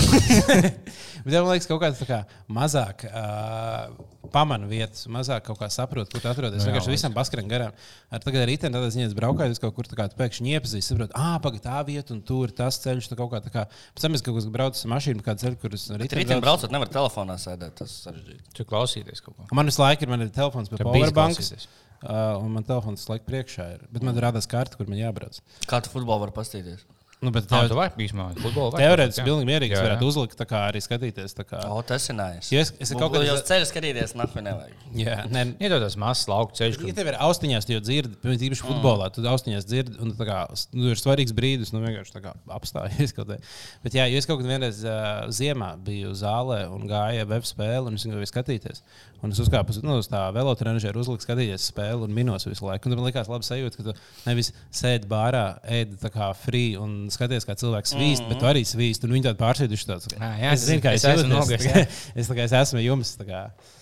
[1.26, 2.20] Bet tev liekas, kaut kāda tā kā
[2.56, 3.90] mazāk uh,
[4.32, 6.62] pamana vietas, mazāk kaut kā saprot, kur tu atrodies.
[6.62, 7.76] Es Nu vienkārši visam paskrien garām.
[8.14, 9.10] Ar tagad ar rītdienu tādā ziņā
[9.52, 12.54] es kaut kur tā kā tu pēkšņi iepazīstu, saprotu, ah, pagaidi tā vieta un tur
[12.56, 13.12] tas ceļš.
[13.12, 13.66] Tā kaut kā tā kā.
[13.96, 17.36] Pēc tam es kaut kur braucu ar mašīnu, kādu ceļu, kurus Rītdien braucot, nevar telefonā
[17.42, 17.76] sēdēt.
[17.82, 18.56] Tas ir sarežģīti.
[18.56, 19.50] Tu klausīties kaut ko.
[19.56, 21.68] Man visu laiku ir, man ir telefons pie klausīties.
[22.06, 23.86] Uh, un man telefons laiku priekšā ir.
[23.92, 25.40] Bet man rādās karta, kur man jābrauc.
[25.66, 26.86] Kā tu futbolu var pastīties?
[27.24, 28.76] Nu, bet Tā tu vari bijis futbolā.
[28.78, 29.86] teorētiski pilnīgi mierīgi Jā, jā.
[29.88, 31.34] varētu uzlikt, tā kā arī skatīties.
[31.48, 32.52] Kā, O, tas ir nice.
[32.54, 34.74] Jo es- es kaut kādā kādā- veidā ceļā skatīties, nahu nevajag.
[34.94, 38.16] jā, ne, Iedomājieties, tas mazs lauku ceļš, Ja kur tev ir austiņās, tu jau dzirdi,
[38.22, 42.14] piemēram, īpaši futbolā, tad austiņās dzirdi, un tā kā, nu, ir svarīgs brīdis, nu, vienkārši
[42.14, 43.40] tā kā apstājies kaut kā.
[43.82, 47.96] Bet, jā, es kaut kad vienreiz uh, ziemā biju zālē un gāju web spēli, un
[47.96, 48.82] es gribēju skatīties.
[49.26, 52.90] Un es uzkāpu uz, nu, uz tā velotrenažera, uzliku skatīties spēli un minos visu laiku.
[52.90, 53.96] Un man likās labi sajūta, ka tu
[54.28, 55.46] nevis sēdi bārā,
[55.80, 58.34] ēdi tā kā free un skaties, kā cilvēks svīst, mm -hmm.
[58.34, 59.08] bet tu arī svīst.
[59.08, 60.12] Un viņi tādi pārsēduši tāds.
[60.20, 61.66] Ā, jā, es zinu, kā es es, esmu nogājis,
[62.22, 63.18] Es, kā es esmu jums.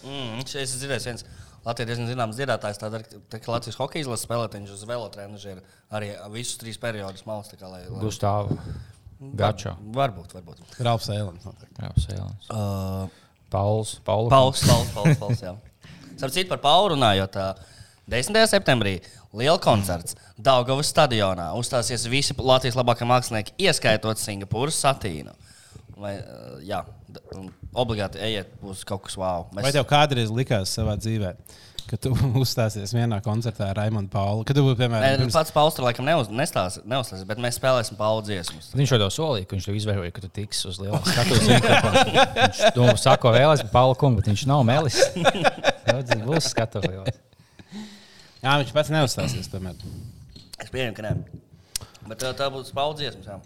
[0.04, 1.26] Mm, es dzirdēju, viens
[1.64, 5.62] Latvijas diezgan zināms dziedātājs, tā dara, tā kā Latvijas hokeja izlases spēlētājs, uz velotrenažera
[5.96, 7.54] arī visus trīs periodus malas.
[7.62, 7.86] Lai.
[8.02, 8.58] Gustavs.
[9.40, 9.78] Gačo.
[9.96, 10.80] Varbūt, varbūt.
[10.84, 11.80] Ralfs noteikti.
[11.80, 12.50] Jā, Sēlens.
[12.52, 13.08] Uh,
[13.54, 14.00] Pauls.
[14.04, 14.30] Pauls.
[14.34, 15.54] Pauls, Pauls, Pauls, Pauls jā.
[16.18, 17.52] Starp citu par Paulu runājot, ā,
[18.10, 18.38] 10.
[18.50, 18.98] septembrī
[19.38, 21.52] liela koncerts Daugavas stadionā.
[21.58, 25.34] Uzstāsies visi Latvijas labākie mākslinieki, ieskaitot Singapūras satīnu.
[26.04, 26.16] Vai,
[26.66, 26.82] jā,
[27.78, 29.46] obligāti ejiet, būs kaut kas wow.
[29.54, 31.36] Vai tev kādreiz likās savā dzīvē,
[31.90, 34.46] ka tu uzstāsies vienā koncertā ar Raimonu Pauli?
[34.48, 35.36] Kad tu, piemēram, Nē, pirms...
[35.36, 38.72] pats Pauls tur laikam neuzstāsies, bet mēs spēlēsim Paulu dziesmas.
[38.78, 42.26] Viņš jau to solīja, ka viņš tev izvēroja, ka tu tiksi uz lielā skatuves mikrofona.
[42.40, 45.00] Viņš to sako vēlēs, bet Paula kungu, bet viņš nav melis.
[45.90, 47.22] Daudz būs skatuves.
[48.44, 49.50] Jā, viņš pats neuzstāsies.
[49.52, 49.80] Tomēr.
[50.60, 51.16] Es pieņemu, ka nē.
[52.10, 53.30] Bet tā, tā būs Paulu dziesmas.
[53.32, 53.40] jā.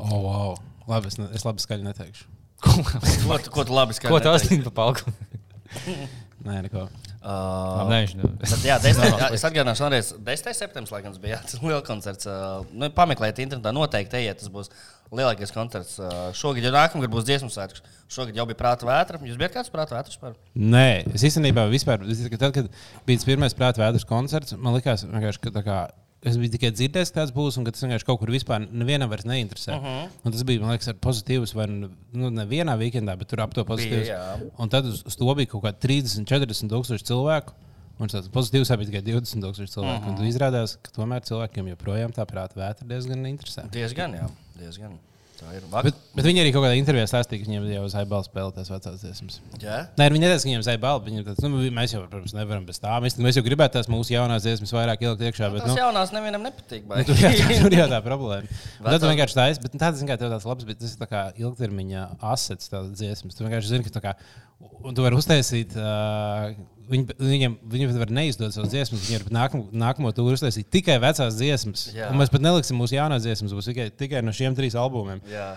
[0.00, 0.54] Oh, wow.
[0.90, 2.26] Labi, es, ne, es labi skaļi neteikšu.
[2.62, 4.10] Ko, ko tu labi skaties?
[4.10, 6.08] Ko tu atzini par Paulu kungu?
[6.42, 6.88] Nē, neko.
[7.22, 10.56] Uh, nē, viņš Bet, jā, desmit, es atgādināšu, vēlreiz 10.
[10.58, 12.26] septembris, laikam, bija jā, tas liels koncerts.
[12.26, 14.40] Uh, nu, pameklējiet, internetā noteikti ejiet.
[14.42, 14.72] Tas būs
[15.14, 15.94] lielākais koncerts.
[16.02, 17.84] Uh, šogad, jau nākamgad būs dziesmu svētks.
[18.12, 19.22] Šogad jau bija prāta vētra.
[19.22, 20.34] Jūs bijat kāds prāta vētras par?
[20.58, 22.72] Nē, es īstenībā vispār, es- ka tad, kad
[23.06, 25.06] bija tas pirmais prāta vēders koncerts, man likās,
[25.38, 25.80] ka tā kā.
[26.24, 29.08] Es biju tikai dzirdējis, ka tāds būs, un ka tas vienkārši kaut kur vispār nevienam
[29.10, 29.72] vairs neinteresē.
[29.74, 29.86] Uh Mhm.
[29.86, 30.08] -huh.
[30.24, 33.40] Un tas bija, man liekas, ar pozitīvs, vai nu nu, ne vienā weekendā, bet tur
[33.40, 34.06] ap to pozitīvs.
[34.08, 34.50] jā.
[34.58, 37.52] Un tad uz, uz to bija kaut kādi 30, 40 tūkstoši cilvēku.
[37.98, 39.98] Un tas pozitīvs bija tikai 20 tūkstoši cilvēku.
[39.98, 40.08] Uh -huh.
[40.10, 43.68] Un tad izrādās, ka tomēr cilvēkiem joprojām tā prāta vētra diezgan interesē.
[43.70, 44.28] Diezgan, jā.
[44.58, 44.98] Diezgan.
[45.42, 45.64] Tā ir.
[45.72, 45.86] Vak...
[45.88, 48.70] Bet, bet viņi arī kaut kādā intervijā stāstīja, ka viņiem jau uz aibala spēlē tās
[48.70, 49.38] vecās dziesmas.
[49.62, 49.78] Jā.
[49.98, 51.02] Nē, viņi neteica, ka viņiem ir aibala.
[51.06, 52.94] Viņi teica, nu, mēs jau, protams, nevaram bez tā.
[53.02, 55.50] Mēs, mēs jau gribētu tās mūsu jaunās dziesmas vairāk ielikt iekšā.
[55.54, 56.86] Bet, Tas nu, jaunās nevienam nepatīk.
[56.86, 58.60] nu, tur, jā, tur, tur jau tā problēma.
[58.78, 59.64] Un Tad vienkārši tā esi.
[59.64, 63.38] Bet tāds, kā tev tāds labs, bet tas ir tā kā ilgtermiņa asets, tādas dziesmas.
[63.38, 64.16] Tu vienkārši zini, ka tā kā.
[64.62, 66.52] Tu vari uztaisīt, uh,
[66.90, 69.04] viņi, viņiem, viņi var neizdot savas dziesmas.
[69.08, 71.86] Viņi var nākamo, nākamo tūri uztaisīt tikai vecās dziesmas.
[72.18, 75.20] Mēs pat neliksim mūsu jaunās dziesmas, būs tikai, tikai no šiem trīs albumiem.
[75.30, 75.52] Jā.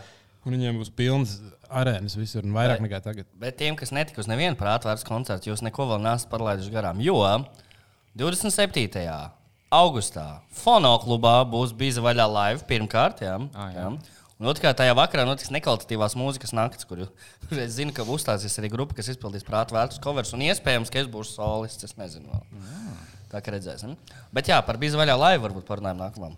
[0.46, 1.40] Un viņiem būs pilns
[1.74, 3.26] arēnas visur un vairāk nekā tagad.
[3.42, 7.02] Bet tiem, kas netika uz nevienu prāta vētras koncertu, jūs neko vēl neesat palaiduši garām.
[7.02, 7.18] Jo
[8.16, 9.02] 27.
[9.76, 10.26] augustā
[10.62, 13.24] Fonoklubā būs bija vaļā live pirmkārt.
[13.26, 13.88] Jā, Ah, jā.
[13.90, 14.15] jā.
[14.46, 17.00] Un otrkārt, tajā vakarā notiks nekvalitatīvās mūzikas naktis, kur,
[17.66, 20.36] es zinu, ka uzstāsies arī grupa, kas izpildīs prātu vērtus covers.
[20.38, 21.88] Un iespējams, ka es būšu solists.
[21.90, 22.44] Es nezinu, vēl.
[23.34, 23.96] Tā kā redzēsim.
[24.38, 26.38] Bet jā, par bīzu vaļā laivu varbūt parunājam nākamajam.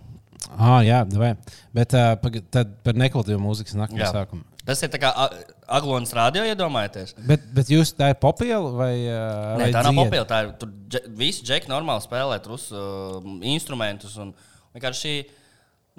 [0.55, 1.33] Ah, jā, vai.
[1.75, 4.45] Bet uh, pag- tad par nekvalitatīvu mūzikas nakti sākumu.
[4.67, 5.31] Tas ir tā kā A-
[5.79, 7.13] Aglonas rādio, iedomājieties.
[7.27, 10.01] Bet, bet jūs tā ir popiela vai, uh, Nē, vai tā nav dzied?
[10.07, 10.27] popēla.
[10.31, 13.19] Tā ir tur dže, visi džeki normāli spēlē trus uh,
[13.51, 14.15] instrumentus.
[14.23, 14.31] Un
[14.77, 15.13] vienkārši,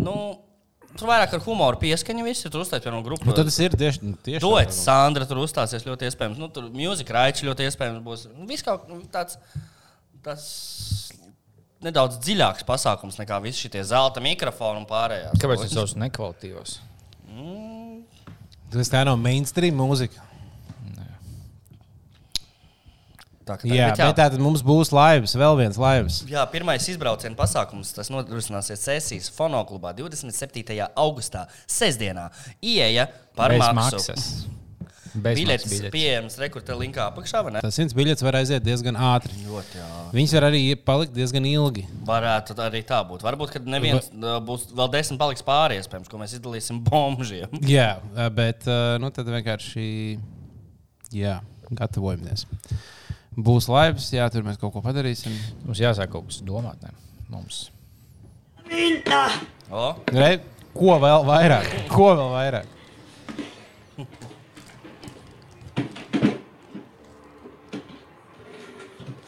[0.04, 0.14] nu,
[0.96, 2.52] tur vairāk ar humoru pieskaņu viss ir.
[2.54, 3.28] Tur uzstājas, piemēram, grupa.
[3.28, 6.40] Nu, tad tas ir tieši, nu, tieši Duets Sandra tur uzstāsies ļoti iespējams.
[6.40, 8.26] Nu, tur mūzika raičs ļoti iespējams būs.
[8.32, 9.40] Nu, Viss kaut nu, tāds,
[10.24, 10.48] tāds
[11.84, 15.38] nedaudz dziļāks pasākums nekā visi šie zelta mikrofoni un pārējās.
[15.42, 16.78] Kāpēc tas sauc nekvalitīvos?
[18.72, 20.27] Tas tā nav mainstream mūzika.
[23.48, 26.20] Tā, tā, Jā, bet jā, bet tā tad mums būs laivas, vēl viens laivas.
[26.28, 30.76] Jā, pirmais izbrauciena pasākums tas norisināsies Cēsīs Fonoklubā 27.
[31.00, 32.28] augustā, sestdienā.
[32.60, 33.08] Ieja
[33.38, 33.98] par Bez maksu.
[34.04, 34.30] maksas.
[35.18, 35.90] Biļetes biļetes.
[35.90, 37.40] pieejams rekrutē linkā apakšā.
[37.42, 37.60] vai ne?
[37.64, 39.32] Tas simts biļetes var aiziet diezgan ātri.
[39.48, 39.86] Ļoti, jā.
[40.14, 41.86] Viņas var arī palikt diezgan ilgi.
[42.06, 43.24] Varētu arī tā būt.
[43.26, 47.56] Varbūt, ka neviens uh, būs vēl desmit paliks pāri, iespējams, ko mēs izdalīsim bombžiem.
[47.66, 47.88] Jā,
[48.36, 48.68] bet
[49.00, 49.88] nu, tad vienkārši
[51.16, 51.38] jā,
[51.72, 52.44] gatavojamies.
[53.38, 55.34] Būs laivas, jā, tur mēs kaut ko padarīsim.
[55.62, 56.82] Mums jāsāk kaut kas domāt.
[56.82, 56.90] Ne?
[57.30, 57.68] Mums.
[60.10, 60.30] Re,
[60.74, 61.68] ko vēl vairāk?
[61.92, 62.74] Ko vēl vairāk?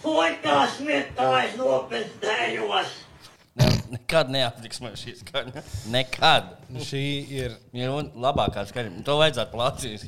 [0.02, 2.98] Poikās mirtājs nopestējos!
[3.60, 5.62] ne, nekad neaptiks man šī skaņa.
[5.94, 6.54] Nekad.
[6.82, 7.06] Šī
[7.38, 7.94] ir, Ir
[8.26, 9.04] labākā skaņa.
[9.06, 10.06] To vajadzētu plācīt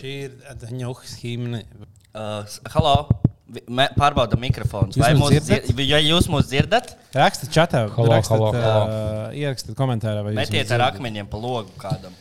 [0.00, 1.66] šī ir Daņuhas himna.
[2.14, 2.42] Uh,
[2.74, 2.94] halo!
[3.66, 4.92] Me, pārbaudam mikrofonu.
[4.94, 5.64] Jūs Vai mūs mūs dzirdat?
[5.74, 6.92] dzir- ja jūs mūs dzirdat?
[7.14, 8.84] Rakstiet čatā, Halo, rakstat, halo, halo.
[8.86, 12.14] Uh, ierakstiet komentārā, Metiet ar akmeņiem pa logu kādam.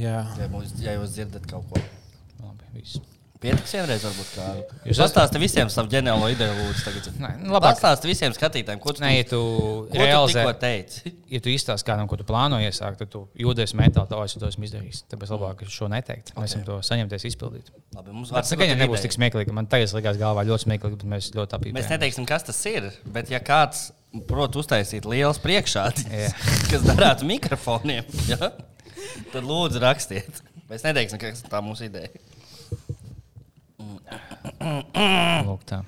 [0.00, 1.78] Jā, Ja, mūs, ja jūs dzirdat kaut ko.
[2.42, 2.98] Labi, viss.
[3.40, 4.78] Pietiks vienreiz, varbūt kādu.
[4.84, 6.82] Jūs pastāstāt visiem savu ģeniālo ideju, lūdzu.
[6.84, 7.06] Tagad.
[7.22, 7.78] Nē, nu, labāk.
[7.78, 11.12] Pastāstāt visiem skatītājiem, ko tu, Nē, ja tu ko tu realizē, tikko teici.
[11.32, 14.50] ja tu izstāsti kādam, ko tu plāno iesākt, tad tu jūties metāli, tā es to
[14.50, 15.06] esmu izdarījis.
[15.08, 16.34] Tāpēc labāk šo neteikt.
[16.36, 17.70] Mēs esam to saņemties, izpildīt.
[17.96, 19.54] Labi, mums vārds nekad nebūs tik smieklīgi.
[19.56, 21.78] Man tagad likās galvā ļoti smieklīgi, bet mēs ļoti apīpējam.
[21.80, 22.90] Mēs neteiksim, kas tas ir.
[23.08, 23.86] Bet, ja kāds
[24.28, 26.28] prot uztaisīt liels priekšādi, Jā.
[26.74, 28.52] kas darētu mikrofoniem, ja?
[29.32, 30.44] tad lūdzu rakstiet.
[30.68, 32.12] Mēs neteiksim, kas tā mūsu ideja.
[35.46, 35.82] Lūk, tā.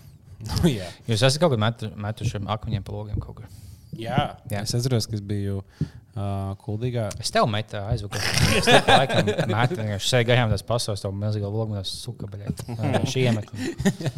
[0.46, 0.88] nu, jā.
[1.08, 3.50] Jūs esat kaut kur metu, metuši akmeņiem pa logiem kaut kur.
[3.92, 4.22] jā.
[4.50, 4.62] Jā.
[4.64, 7.08] Es atceros, ka es biju uh, kuldīgā.
[7.22, 8.24] Es tev metu aizvakar.
[8.58, 12.64] Es tev laikam metu, vienkārši sēžu gājām tās pasaules, to milzīgo logu, tās suka, bet
[13.12, 13.68] šī iemekla.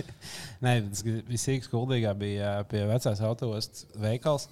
[0.64, 4.48] Nē, tas visīgs kuldīgā bija pie vecās autostas veikals.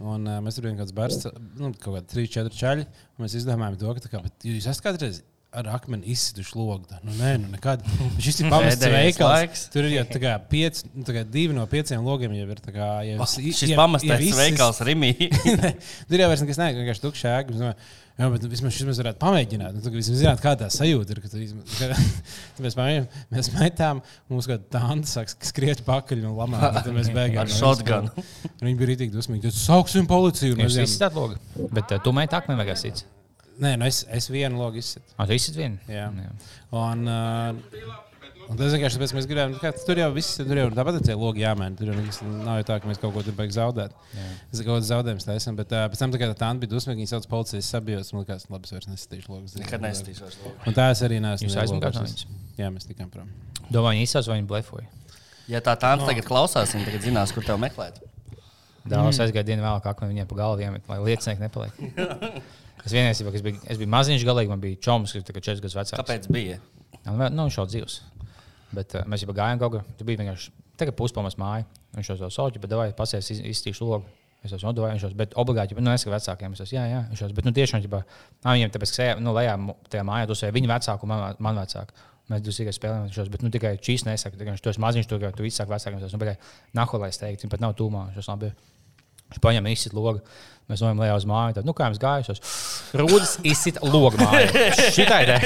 [0.00, 1.26] Un, uh, mēs tur bijām kaut kāds bars,
[1.60, 2.86] nu, kaut kādi trīs, četri čaļi.
[3.16, 5.22] un Mēs izdomājām to, ka kā, jūs esat kādreiz
[5.56, 6.84] ar akmeni izsituši logu.
[7.02, 7.84] Nu, nē, nu nekad.
[8.20, 9.30] Šis ir pamests veikals.
[9.32, 9.62] laiks.
[9.72, 12.60] Tur ir jau tā kā pieci, nu, tā kā divi no pieciem logiem jau ir.
[12.64, 15.14] tā Kā, jau, Oh, šis pamestais veikals Rimī.
[16.10, 17.56] Tur jau vairs nekas nē, vienkārši tukšs ēka.
[17.56, 19.76] Es domāju, Jā, bet vismaz šis mēs varētu pamēģināt.
[19.78, 21.20] Nu, vismaz zināt, kāda tā sajūta ir.
[21.22, 21.86] Kad, tu izm- ka,
[22.56, 23.04] tad mēs, pamēģinām,
[23.36, 26.58] mēs metām, mums kāda tāda saka, skriet pakaļ un lamā.
[26.80, 28.24] Tad mēs beigām Ar shotgunu.
[28.58, 29.44] Viņi bija rītīgi dusmīgi.
[29.46, 30.58] Tad sauksim policiju.
[30.58, 31.38] mēs visi tādu logu.
[31.70, 33.06] Bet uh, tu metu akmeni vai kas cits?
[33.58, 35.08] Nē, nu es, es vienu logu izsitu.
[35.16, 35.80] Ah, tu izsit vienu?
[35.90, 36.06] Jā.
[36.78, 37.96] Un, uh,
[38.46, 41.16] un tas vienkārši tāpēc mēs gribējām, kā, tur jau viss, tur jau tāpat ir tie
[41.18, 41.78] logi jāmēģina.
[41.80, 43.96] Tur jau nekas nav jau tā, ka mēs kaut ko tur beigām zaudēt.
[44.52, 47.12] Es kaut kādā zaudējumā taisām, bet uh, pēc tam, tā kā tā bija dusmīga, viņa
[47.16, 49.56] sauc policijas sabijos, man liekas, labi, es vairs nesitīšu logus.
[49.58, 50.38] Nekad nestīšos.
[50.62, 51.48] Un tā es arī neesmu.
[51.50, 52.38] Jūs aizmugāt no nelogošas.
[52.60, 53.26] Jā, mēs tikām prom.
[53.66, 54.86] Domāju, viņi izsauc vai viņi blefoja.
[55.50, 57.98] Ja tā tā tagad klausās, viņi tagad zinās, kur tev meklēt.
[58.88, 61.76] Dāvāts aizgāja dienu vēlāk, kā viņiem pa galvu iemet, lai liecinieki nepaliek.
[62.84, 65.64] Es vienreiz biju, es biju, es biju maziņš, galīgi man bija čoms, kas bija 4
[65.64, 65.98] gadus vecāks.
[65.98, 66.60] Kāpēc bija?
[67.04, 67.98] Nu, vēl- nu, viņš jau dzīvs.
[68.76, 69.84] Bet uh, mēs jau gājām kaut kur.
[69.98, 71.66] Tur bija vienkārši tagad puspalmas māja.
[71.96, 74.06] Viņš jau sauc, bet vai pasies iz, iztīšu logu.
[74.44, 77.00] Es jau nodevu, viņš jau, bet obligāti, nu, es kā vecākiem, es esmu, jā, jā,
[77.10, 77.98] viņš jau, bet, nu, tiešām, ģibā,
[78.44, 79.56] nā, viņiem, tāpēc, ka, nu, lejā,
[79.90, 82.06] tajā mājā, ir viņa vecāku, man, man vecāku.
[82.30, 85.32] Mēs tikai spēlējām, jau, bet, nu, tikai šīs nesaka, tikai viņš to maziņš, to, ka
[85.34, 88.52] tu sāk vecākiem, tas, nu, bet, naholais teikt, viņi pat nav tūmā, jau labi.
[89.28, 90.20] Viņš paņem izsit logu.
[90.68, 91.54] Mēs gājām lejā uz māju.
[91.56, 92.40] Tad, nu, kā jums gājušas?
[93.00, 94.66] Rūdas izsit logu māju.
[94.92, 95.38] Šitai te.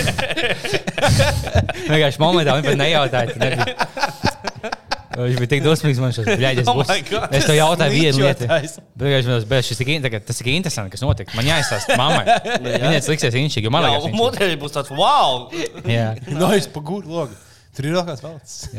[1.92, 3.36] Vienkārši momentā viņi pat nejautāja.
[3.38, 3.76] nebija.
[5.12, 6.24] Viņš bija tik dosmīgs, man šis
[6.64, 6.88] es, Oh būs,
[7.36, 8.46] es to jautāju vienu lietu.
[8.48, 11.36] Vienkārši man tas- bet šis tik, tas tik interesanti, kas notika.
[11.36, 12.24] Man jāizstāsta mammai.
[12.64, 15.50] Viņai tas liksies inčīgi, jo man liekas, modeļi būs tāds, wow!
[15.84, 17.36] Jā, No, es pagūru logu.
[17.76, 18.70] Tur ir vēl kāds valsts.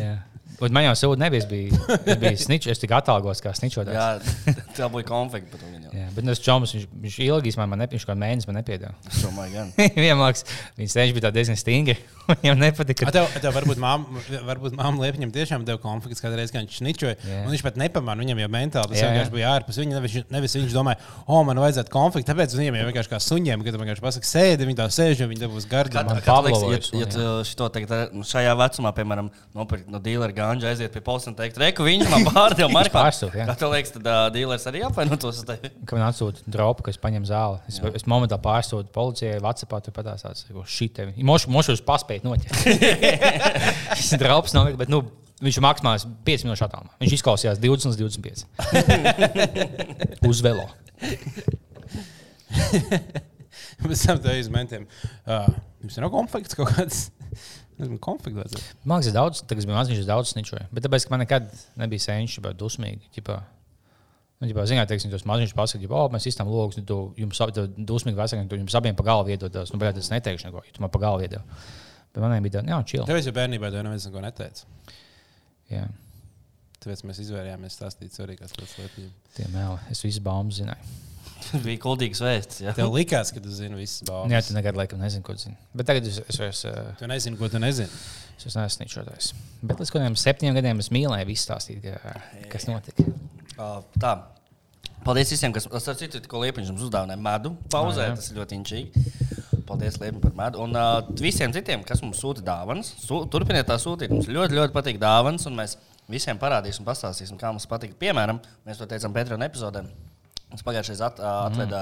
[0.59, 1.41] Bet man jau sūta nebija.
[1.43, 3.95] Es biju, es biju sničs, es tikai atalgos kā sničotājs.
[3.97, 5.89] Jā, Tā bija konfekta par to viņu.
[5.97, 8.93] Jā, bet tas čoms, viņš, viņš ilgi īstenībā man nepiedāvā, viņš kā mēnesis man nepiedāvā.
[9.09, 9.73] Es domāju, gan.
[9.97, 10.45] Vienlaikus
[10.79, 11.97] viņš tieši bija tā diezgan stingri.
[12.39, 13.09] Viņam nepatika.
[13.11, 17.17] Tev, tev varbūt māma, varbūt māma Liepiņam tiešām deva konflikts kādreiz, kad viņš ničoja.
[17.19, 17.41] Jā.
[17.43, 19.09] Un viņš pat nepamanīja, viņam jau mentāli tas Jā, jā.
[19.11, 19.97] vienkārši bija ārpus viņa.
[19.97, 23.75] Nevis, nevis viņš domāja, o, man vajadzētu konfliktu, tāpēc viņam jau vienkārši kā suņiem, kad
[23.81, 25.97] vienkārši pasaka, sēdi, viņi tā sēž, un viņi dabūs gardu.
[25.97, 29.27] Kā, Man- Pavlovojas liekas, ja, ja tu šito tagad, nu, šajā vecumā, piemēram,
[29.59, 32.93] nopirkt no dīlera gāņa, aiziet pie posta un teikt, reku, viņš man pārdeva marķu.
[32.93, 33.47] pārsūta, jā.
[33.49, 35.71] Kā tev liekas, tad uh, dīlers arī apvainotos uz tevi?
[35.87, 37.93] Kad man atsūta dropu, ka es paņemu zāli, es, Jā.
[38.01, 40.45] es momentā pārsūtu policijai, Vācijā tur patās tāds-
[40.77, 41.15] šī tevi.
[41.25, 42.55] Mošu uz paspēt noķert.
[43.97, 45.01] Šis ir drops, nav, bet nu,
[45.43, 46.93] viņš ir maksimāls 5 minūšu attālumā.
[47.01, 48.45] Viņš izklausījās 20 līdz 25.
[50.31, 50.67] uz velo.
[53.83, 54.85] Pēc tam tā izmentiem.
[55.25, 55.49] Uh,
[55.83, 57.07] jums nav konflikts kaut kāds.
[57.83, 58.77] Nezinu, konflikts vajadzētu.
[58.83, 60.67] Mākslinieks ir daudz, tagad bija mazliet daudz sničoja.
[60.73, 63.11] Bet tāpēc, ka man nekad nebija senčs, bet dusmīgi.
[63.17, 63.39] Ķipā.
[64.41, 67.67] Nu, ģipā, zināt, teiksim, tos maziņus pasakāt, ka, oh, mēs izstam logus, tu jums abi
[67.87, 69.71] dusmīgi vecākiem, tu jums abiem pa galvu iedodas.
[69.71, 71.55] Nu, bet es neteikšu neko, ja tu man pa galvu iedod.
[72.13, 73.05] Bet man bija tā, jā, čili.
[73.07, 74.67] Tev jau bērnībā to neviens neko neteica.
[75.71, 75.85] Jā,
[76.83, 79.79] Tāpēc mēs izvērījāmies stāstīt svarīgās lietas tie mēli.
[79.93, 80.89] Es visu baumas zināju.
[81.65, 82.61] Bija kuldīgs vēsts.
[82.65, 82.73] Jā.
[82.77, 84.31] Tev likās, ka tu zini visas baumas.
[84.33, 85.55] Jā, tu nekad laikam nezini, ko zini.
[85.77, 87.89] Bet tagad es, es vairs, eh, Tu nezini, ko tu nezini.
[88.37, 89.31] es vairs neesmu sničotājs.
[89.63, 92.15] Bet līdz kādiem septiņiem gadiem es mīlēju visu stāstīt, ka,
[92.53, 93.05] kas notika.
[93.57, 94.15] Uh, tā.
[95.03, 97.53] Paldies visiem, kas ar citu tikko liepiņš mums uzdāvināja medu.
[97.73, 98.19] Pauzē, Jā, jā.
[98.21, 99.03] tas ir ļoti inčīgi.
[99.67, 100.61] Paldies Liepam par medu.
[100.63, 104.11] Un uh, visiem citiem, kas mums sūta dāvanas, sū, turpiniet tā sūtīt.
[104.15, 105.75] Mums ļoti, ļoti patīk dāvanas, un mēs
[106.11, 107.93] visiem parādīsim, pastāstīsim, kā mums patīk.
[107.99, 109.83] Piemēram, mēs to teicām Patreon epizodē.
[110.53, 111.81] Mums pagājušajā gadā at, uh, atveda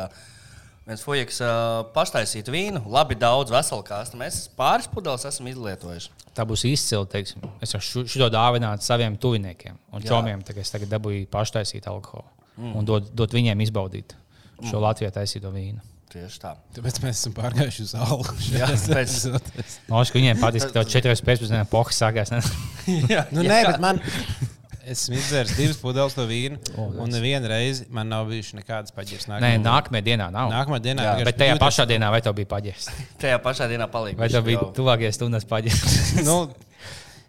[0.88, 4.20] viens fujaks uh, paštaisītu vīnu, labi daudz veselu kāstu.
[4.20, 6.14] Mēs pāris pudeles esam izlietojuši.
[6.38, 7.06] Tā būs izcila.
[7.12, 7.44] Teiksim.
[7.64, 10.14] Es varu šo dāvināt saviem tuviniekiem un Jā.
[10.14, 10.44] čomiem.
[10.48, 12.74] kā Es tagad dabūju paštaisīt alkoholu mm.
[12.80, 14.16] un dot, dot viņiem izbaudīt
[14.62, 14.84] šo mm.
[14.88, 15.84] Latvijā taisīto vīnu.
[16.12, 16.56] Tieši tā.
[16.76, 18.26] Tāpēc mēs esam pārgājuši uz alu.
[18.60, 22.34] Jā, pēc- Nošu, ka viņiem patīk, ka tev četras pēcpusdienā poha sākās.
[22.34, 22.42] Ne?
[23.32, 24.02] Nu, nē, bet man.
[24.90, 29.28] Esmu izdzēris divas pudeles no vīna, O, un nevienu reizi man nav bijušas nekādas paģiras.
[29.30, 30.50] Nē, nākamajā dienā nav.
[30.50, 32.90] Nākamā dienā Jā, Bet tajā jūties- pašā dienā vai tev bija paģērs?
[33.22, 34.18] Tajā pašā dienā palika.
[34.24, 36.00] Vai tev bija tuvākajās stundās paģērs?
[36.28, 36.48] Nu,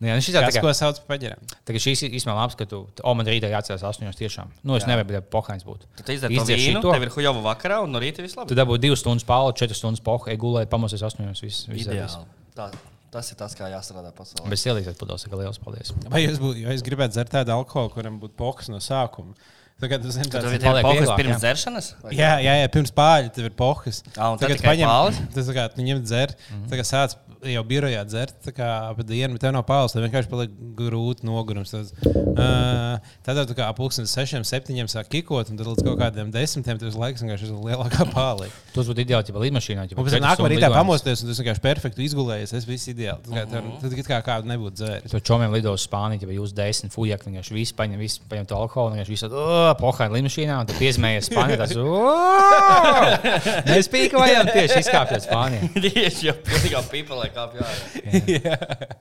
[0.02, 1.38] Nu, jā, nu šis ir kas, tāds, ko sauc par paģirām?
[1.62, 4.48] ka šīs īstenībā labs, ka tu, o, man rītā jāatcerās astoņos tiešām.
[4.66, 5.84] Nu, es nevaru būt pohāns būt.
[6.02, 6.90] Tu izdari to vīnu, šito.
[6.90, 8.50] tev ir hujova vakarā, un no rīta viss labi.
[8.50, 11.44] Tu dabūji divas stundas pāri, četras stundas poha, ej gulēt, pamosies astoņos.
[11.46, 12.02] Viss, viss Ideāli.
[12.02, 12.18] aizies.
[12.58, 12.66] Tā,
[13.12, 14.48] tas ir tas, kā jāstrādā pasaulē.
[14.52, 15.92] Bez ielīdzēt pudeles, ka liels paldies.
[16.12, 19.36] Vai jūs, būtu, ja es gribētu dzert tādu alkoholu, kuram būtu poks no sākuma?
[19.82, 21.38] Tagad tas ir tāds paliek vieglāk, pirms jā.
[21.42, 21.86] dzeršanas?
[22.14, 24.02] Jā, jā, jā, pirms pāri tev ir pohas.
[24.14, 25.18] Ā, un tad tikai pāles?
[25.34, 26.68] tas kā tu ņem dzert, Mhm.
[26.70, 27.16] tā kā sāc
[27.50, 31.26] jau birojā dzert, tā kā pa dienu, bet tev nav pāles, tev vienkārši paliek grūti
[31.26, 31.72] nogurums.
[31.72, 36.30] Tad, uh, tad jau kā pulksten sešiem, septiņiem sāk kikot, un tad līdz kaut kādiem
[36.34, 38.50] desmitiem tas laiks vienkārši ir lielākā pālī.
[38.76, 42.06] Tas būtu ideāli, ja lidmašīnā Un pēc tam nākamā rītā pamosties, un tas vienkārši perfekti
[42.06, 43.24] izgulējies, tas viss ideāli.
[43.26, 45.12] Tā kā tev- Tad kā kādu nebūtu dzēris.
[45.12, 48.58] To čomiem lido uz Spāniju, ja jūs desmit fujak, vienkārši visi paņem, visi paņem to
[48.58, 49.42] alkoholu, vienkārši visi tādu
[49.80, 51.58] pohāni lidmašīnā, un tu piezmējies Spānijā.
[51.62, 55.70] Tas, "Ā!" mēs pīkojam tieši izkāpjot Spānijā.
[55.82, 58.96] Tieši jau pilnībā pīpelē kā pjāra.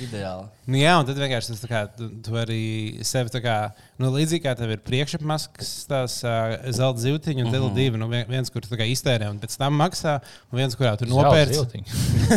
[0.00, 0.48] Ideāli.
[0.70, 2.60] Nu, jā, un tad vienkārši tas tā kā, tu, tu arī
[3.06, 3.54] sevi tā kā,
[3.98, 7.74] nu, līdzīgi kā tev ir priekšapmaskas, tās uh, zelta zīltiņa un mm -hmm.
[7.74, 7.98] divi.
[7.98, 10.20] Nu, vien- viens, kur tu tā kā iztērē un pēc tam maksā,
[10.52, 11.82] un viens, kurā tu nopērci.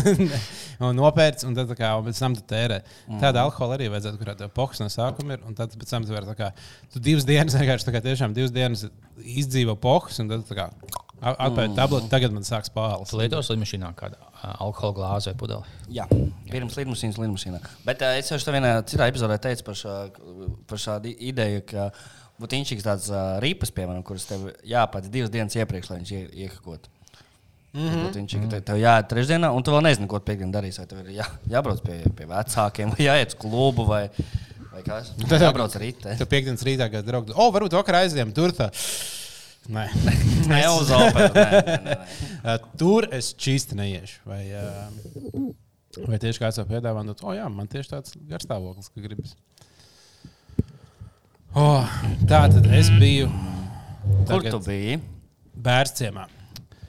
[0.88, 2.82] un nopērci, un tad tā kā, un pēc tam tu tērē.
[3.08, 3.22] Mm.
[3.22, 6.14] Tāda alkohola arī vajadzētu, kurā tev poks no sākuma ir, un tad pēc tam tu
[6.14, 6.52] vari tā kā,
[6.94, 8.88] tu divas dienas vienkārši tā kā tiešām divas dienas
[9.22, 10.70] izdzīvo poks, un tad tā kā
[11.24, 12.72] atpēta tableti, tagad man sāks.
[13.10, 15.76] Tu lietos lidmašīnā kādu ā, alkohola glāzi vai pudeli.
[15.96, 16.08] Jā,
[16.50, 17.62] pirms lidmašīnas, lidmašīnā.
[17.88, 19.96] Bet uh, es jau vienā citā epizodē teicu par, šā,
[20.70, 21.90] par šādu ideju, ka
[22.42, 26.22] būtu inčīgs tāds uh, rīpas, piemēram, kuras tev jāpats divas dienas iepriekš, lai viņš ie,
[26.46, 26.90] iekakot.
[27.74, 28.10] Mm -hmm.
[28.14, 30.80] Viņš ir tev jāiet trešdienā, un tu vēl nezini, ko piekdienā darīsi.
[30.84, 34.10] Vai tev ir jā, jābrauc pie, pie vecākiem, vai jāiet uz klubu, vai,
[34.72, 35.10] vai kas.
[35.28, 36.18] Tad- jābrauc ar rītu.
[36.18, 37.34] Tu piekdienas rītā gāji draugs.
[37.34, 38.54] O, varbūt vakarā aizējām tur.
[38.54, 38.70] Tā.
[39.70, 39.88] Nē.
[40.52, 40.90] Ne uz.
[40.92, 44.20] Uh, Tur es čīsti neiešu.
[44.28, 45.54] Vai, uh,
[46.08, 47.04] vai tieši kāds to piedāvā?
[47.06, 49.36] Nu, oh, jā, man tieši tāds garstāvoklis, ka gribas.
[51.54, 51.86] Oh,
[52.26, 53.28] tā tad es biju.
[54.28, 54.98] Kur tu biji?
[55.54, 56.26] Bērciemā.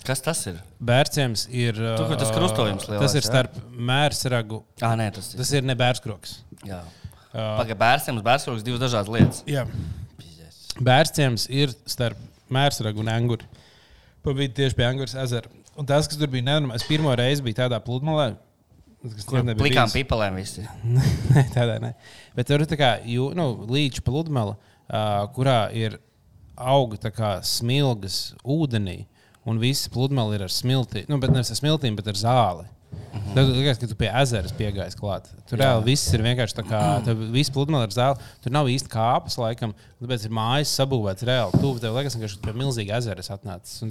[0.05, 0.59] Kas tas ir?
[0.85, 1.79] Bērciems ir.
[1.97, 3.29] kur tas krustojums lielais, Tas ir jā?
[3.29, 4.63] starp mērsragu.
[4.85, 5.41] Ah, nē, tas ir.
[5.41, 6.39] Tas ir ne bērskroks.
[6.69, 6.83] Jā.
[7.35, 9.43] Uh, Pagaidām, uz bērnu divas dažādas lietas.
[9.49, 9.65] jā.
[10.85, 12.19] Bērciems ir starp
[12.53, 13.47] mērsragu un anguru.
[14.25, 15.51] Pabīdi tieši pie Angūras ezera.
[15.79, 18.35] Un tas, kas tur bija nenormāli, es pirmo reizi biju tādā pludmalē.
[19.05, 19.43] Kur
[19.91, 19.97] bijis.
[19.99, 20.63] pipelēm visi.
[20.89, 21.93] Nē, tādā nē.
[22.37, 25.99] Bet tur ir tā kā jū, nu, līča pludmale, uh, kurā ir
[26.57, 29.03] aug tā kā smilgas ūdenī,
[29.45, 32.71] un viss pludmale ir ar smiltīm, nu, bet nevis ar smiltīm, bet ar zāli.
[32.95, 33.35] Mhm.
[33.35, 35.27] Tad liekas, ka tu pie ezera piegājies klāt.
[35.49, 36.81] Tur reāli viss ir vienkārši tā kā,
[37.37, 38.29] viss pludmale ar zāli.
[38.43, 41.61] Tur nav īsti kāpas, laikam, tāpēc ir mājas sabūvēts reāli.
[41.63, 43.83] Tuvu tev liekas, ka tu pie milzīga ezera atnācis.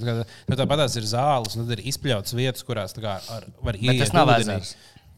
[0.49, 4.16] Tāpat tās ir zāles, un tad ir izpļauts vietas, kurās kā ar, var ieiet tas
[4.16, 4.76] nav ezers.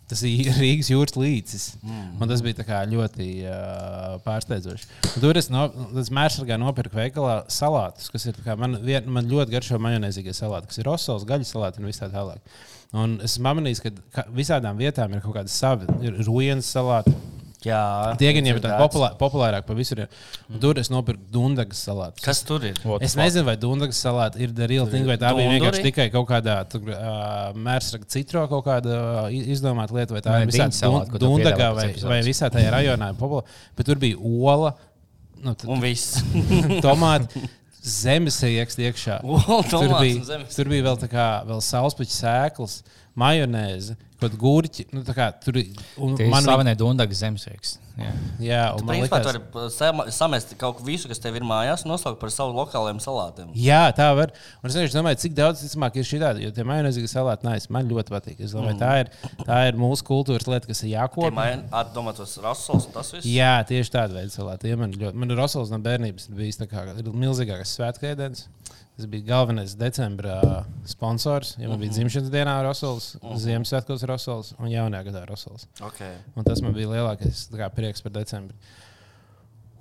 [0.10, 1.66] Tas ir Rīgas jūras līcis.
[1.82, 2.22] Mm.
[2.22, 4.90] Un tas bija ļoti uh, pārsteidzoši.
[5.16, 5.66] Un Tur es, no,
[6.02, 10.82] es mērsargā nopirku veikalā salātus, kas ir man, vien, man ļoti garšo majonēzīgie salāti, kas
[10.82, 12.44] ir rosols, gaļas salāti un viss tā tālāk.
[12.96, 13.82] Un es esmu pamanījis,
[14.14, 17.16] ka visādām vietām ir kaut kāda sava, ir rujens salāti.
[17.66, 17.82] Jā,
[18.22, 18.84] Tie gan jau ir tādi dzirdēts.
[18.86, 20.04] populā, populārāki pa visur.
[20.52, 22.22] Un Tur es nopirku dundagas salātus.
[22.26, 22.78] Kas tur ir?
[22.86, 26.08] What Es nezinu, vai Dunkas salāti ir the real thing, vai tā bija vienkārši tikai
[26.14, 29.00] kaut kādā tur, uh, mērsraga citro kaut kāda
[29.34, 33.10] izdomāta lieta, vai tā ir visā tu Dundagā vai, vai visā tajā rajonā.
[33.16, 33.50] ir populāra.
[33.76, 34.76] Bet tur bija ola,
[35.42, 36.22] nu, tad Un viss.
[36.86, 37.42] tomāti,
[37.86, 39.20] zemes iekšā iekšā.
[39.26, 40.56] Ola, Tur bija, zemes.
[40.58, 42.80] tur bija vēl, tā kā, vēl sauspuķa sēklas,
[43.20, 43.96] majonēze,
[44.26, 44.88] kāda gurķi.
[44.94, 47.78] Nu, tā kā, tur, ir man slavenē Dunkas zemesrieks.
[47.96, 48.10] Jā.
[48.44, 51.46] Jā, un man Principā tu likās, vari sama- samest kaut ko visu, kas tev ir
[51.48, 53.54] mājās, un nosaukt par savu lokālajiem salātiem.
[53.56, 54.34] Jā, tā var.
[54.62, 57.70] Un es vienkārši domāju, cik daudz ticamāk ir šī tāda, jo tie majonēzīgi salāti nāc.
[57.72, 58.42] Man ļoti patīk.
[58.44, 58.82] Es domāju, mm.
[58.84, 61.32] tā, ir, tā ir mūsu kultūras lieta, kas ir Tie jākopja.
[61.40, 63.30] mājiņā atdomātos rasols un tas viss.
[63.32, 64.68] Jā, tieši tāda veida salāti.
[64.68, 68.50] Ja man ļoti, man ir Rosals no bērnības bijis tā kā ir milzīgākais svētku ēdiens.
[68.96, 71.56] Tas bija galvenais decembra sponsors.
[71.60, 73.10] Ja man bija dzimšanas dienā Rosals,
[73.44, 75.68] Ziemassvētkos Rosals un jaunajā gadā Rosals.
[75.84, 76.16] Okay.
[76.40, 78.56] Un tas man bija lielākais kā, prieks par decembri.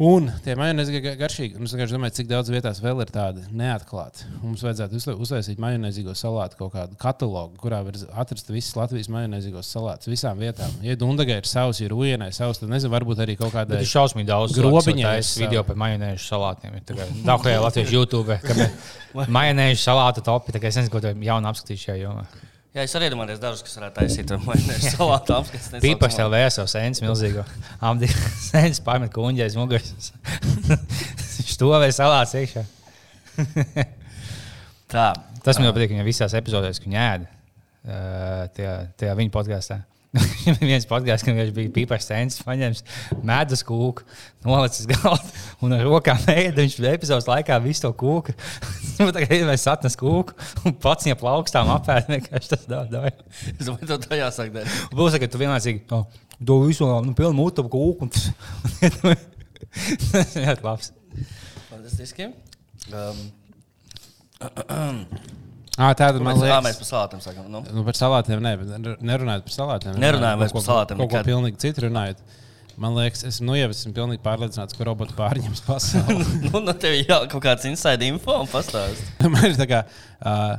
[0.03, 1.55] Un tie majonēzi ir garšīgi.
[1.63, 4.25] Es vienkārši domāju, cik daudz vietās vēl ir tādi neatklāti.
[4.43, 10.11] Mums vajadzētu uztaisīt majonēzīgo salātu kaut kādu katalogu, kurā var atrast visas Latvijas majonēzīgos salātus
[10.11, 10.73] visām vietām.
[10.83, 13.85] Ja Dundagai ir savs, ir Ujienai savs, tad nezinu, varbūt arī kaut Bet kādai.
[13.87, 16.81] ir šausmīgi daudz Grobiņā es video par majonēžu salātiem.
[16.91, 18.41] Daudzpusīgā Latvijas YouTube,
[19.39, 20.59] majonēžu salātu topi.
[20.59, 22.27] kā Es nezinu, ko tur jaunu apskatīšu šajā jomā.
[22.75, 24.33] Jā, es arī domāju, dažus, kas varētu taisīt
[24.97, 25.77] salātu apskatīt.
[25.85, 27.45] Pīpaši tev vēsās sēnes milzīgo.
[27.87, 28.09] Amdi
[28.49, 30.11] sēnes pārmet kuņģēs muguras.
[31.37, 32.65] Viņš to vēl salāts iekšā.
[34.91, 35.07] Tā.
[35.45, 39.33] Tas man ļoti patīk, ka viņa visās epizodēs, ka viņa ēda uh, tajā, tajā viņa
[39.35, 39.79] podkāstā.
[40.63, 42.83] viens podkāsts, kad viņš bija pīpārs sēnes, paņēmis
[43.27, 44.05] medus kūku,
[44.47, 45.33] nolicis galdu
[45.65, 46.61] un ar rokām ēda.
[46.61, 48.35] Viņš bija epizodes laikā visu to kūku.
[49.17, 52.11] Tagad mēs atnes kūku un pats viņam plaukstām apēd.
[52.15, 53.15] Vienkārši tas dara.
[53.51, 54.83] Es domāju, tev tā jāsāk darīt.
[54.95, 56.07] Būs, ka tu vienlaicīgi oh,
[56.39, 58.11] to visu nu, pilnu mutu kūku.
[60.13, 60.93] Tas ir ļoti labs.
[61.71, 62.31] Fantastiski.
[62.95, 63.25] Um,
[65.75, 66.81] Ah, tāda man mēs, ā, mēs liekas.
[66.83, 67.47] par salātiem sakām.
[67.51, 67.61] Nu.
[67.75, 69.97] Nu, par salātiem bet nerunājot par salātiem.
[70.39, 72.21] Kaut par ko- salātiem Kaut ko pilnīgi citu runājot.
[72.79, 76.25] Man liekas, es nu jau esmu pilnīgi pārliecināts, ka roboti pārņems pasauli.
[76.49, 79.03] nu, no tev jā, kaut kāds inside info un pastāst.
[79.35, 80.57] Man ir tā kā uh,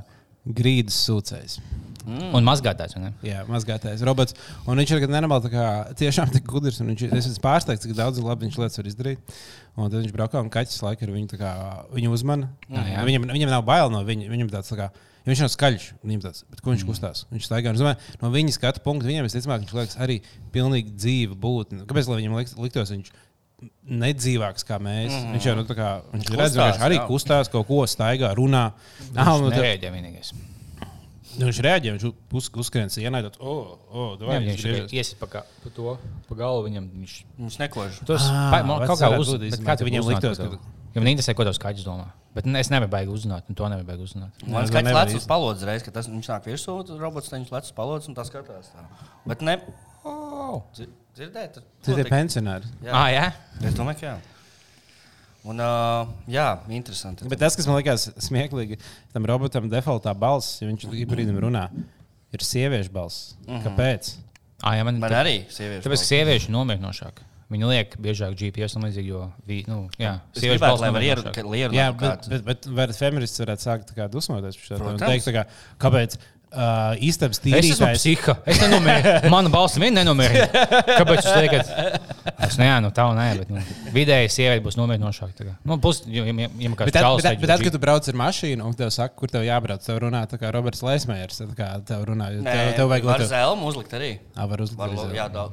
[0.48, 1.58] grīdas sūcējs.
[2.06, 2.96] Un mazgātājs.
[3.02, 3.14] ne?
[3.26, 4.36] Jā, mazgātais robots.
[4.68, 5.66] Un viņš ir nenormāli, tā kā
[5.98, 6.80] tiešām tik gudrs.
[6.82, 9.36] un Viņš, es esmu pārsteigts, cik daudz labi viņš lietas var izdarīt.
[9.76, 11.52] Un tad viņš braukā un kaķis laikam viņu, tā kā,
[11.96, 12.50] viņu uzmana.
[12.70, 13.04] jā.
[13.10, 14.30] Viņam, viņam nav bail no viņa.
[14.32, 14.90] Viņam tāds, tā kā,
[15.26, 15.90] jo viņš nav skaļš.
[16.06, 17.26] Viņam tāds, bet ko viņš kustās?
[17.34, 17.74] Viņš staigā.
[17.74, 20.22] Un domāju, no viņa skatu punkta viņam visticamāk, viņš liekas arī
[20.56, 21.84] pilnīgi dzīva būtne.
[21.90, 22.94] Kāpēc lai viņam liktos?
[22.96, 23.12] Viņš
[23.90, 25.12] nedzīvāks kā mēs.
[25.14, 25.36] Mm.
[25.36, 27.06] Viņš jau nu, tā kā, viņš redz, Kustās, viņš arī jā.
[27.10, 28.66] kustās, kaut ko staigā, runā.
[29.12, 30.34] Viņš un tad- nereaģē vienīgais.
[31.40, 32.06] Nu, Viņš reaģē, viņš
[32.40, 35.98] uz, uzskrien sienā, tad, oh, oh, Jā, viņš iesis pa, pa to
[36.30, 36.68] pa galvu.
[36.70, 38.00] Viņam viņš Viņš nekož.
[38.08, 40.14] tas Ah, man kaut kā varētu uz, būt bet īstenībā, kā ka tu viņiem viņam
[40.16, 40.74] liktos, ka- ka.
[40.96, 42.06] Ja man interesē, ko tas skaidrs domā.
[42.36, 44.32] Bet es nevaru baigi uzzināt, un to nevaru baigi uzzināt.
[44.48, 47.30] Man to skaits nevar lec uz palodzes reiz, ka tas viņš nāk virsū, tad robots
[47.32, 48.72] viņš lec uz palodzes un tas skatās.
[48.72, 48.84] Tā.
[49.28, 49.58] Bet ne.
[50.04, 50.62] Oh.
[50.76, 51.60] Dzi- Dzirdēt?
[51.82, 52.68] Tas ir pensionāri.
[52.84, 52.92] Jā.
[52.92, 53.34] Ah, jā?
[53.64, 54.16] Es domāju, ka jā.
[55.46, 57.28] Un, uh, jā, interesanti.
[57.30, 58.80] Bet tas, kas man likās smieklīgi,
[59.14, 61.68] tam robotam defaultā balss, ja viņš ik brīdim runā,
[62.34, 63.36] ir sieviešu balss.
[63.46, 64.16] Kāpēc?
[64.66, 65.86] Ah, jā man, Man arī sieviešu.
[65.86, 67.22] Tāpēc, ka sievieši ir nomierinošāk.
[67.54, 70.90] Viņi liek biežāk GPS un līdzīgi, jo vi, nu, jā, Es sieviešu gribētu, balss lai
[70.90, 71.38] var nomierinošāk.
[71.60, 71.78] ierunāt.
[71.78, 74.80] Jā, bet, bet, bet vai feminists varētu sākt tā dusmoties par šo
[75.28, 75.44] tā kā,
[75.86, 76.18] kāpēc
[76.56, 78.36] uh, istabas Es esmu tīrītājs psiha.
[78.50, 79.30] Es nenomierinu.
[79.34, 80.48] Mana balss vien nenomierina.
[80.88, 81.74] Kāpēc jūs liekat?
[82.48, 83.64] Es nē, nu tā nē, bet nu,
[83.96, 85.50] vidēji sieviete būs nomierinošāka.
[85.68, 88.20] Nu, būs, ja, ja, ja Bet kāds čalis bet, bet tad, kad tu brauc ar
[88.24, 92.32] mašīnu un tev saka, kur tev jābrauc, tev runā tā kā Roberts kā Tev runā,
[92.36, 94.16] jo tev, tev vajag Var lietot- zelmu uzlikt arī.
[94.36, 95.06] Ā, var Var, uzlikt.
[95.12, 95.46] arī jā.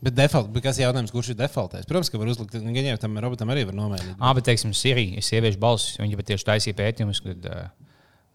[0.00, 1.84] Bet default, bet kas ir jautājums, kurš ir defaultais?
[1.88, 2.54] Protams, ka var uzlikt.
[2.56, 4.14] Gan jau tam robotam arī var nomainīt.
[4.16, 5.98] Ah, bet, teiksim, Sirija ir sieviešu balss.
[6.00, 7.66] Viņi pat tieši taisīja pētījumus, kad uh,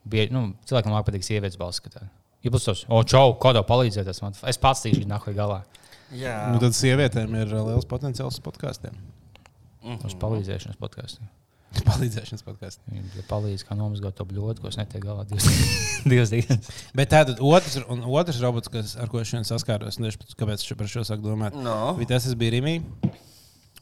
[0.06, 1.82] bie, nu, cilvēkam labāk patīk sievietes balss.
[2.46, 5.62] Ja būs tas, o, čau, kādā palīdzēt, tas man, es pats tīšu nākamajā galā.
[6.14, 8.94] Jā, Nu, tad sievietēm ir uh, liels potenciāls podkāstiem.
[10.06, 11.26] Uz palīdzēšanas podkāstiem.
[11.86, 12.80] Palīdzēšanas podkāsts.
[12.88, 16.70] Viņi palīdz, kā nomazgāt to bļodu, ko es netieku galā divas, dienas.
[16.96, 20.64] Bet tātad otrs, un otrs robots, kas, ar ko es šodien saskāros, un tieši kāpēc
[20.64, 21.96] es par šo sāku domāt, No.
[22.00, 22.78] bija tas, kas bija Rīgā.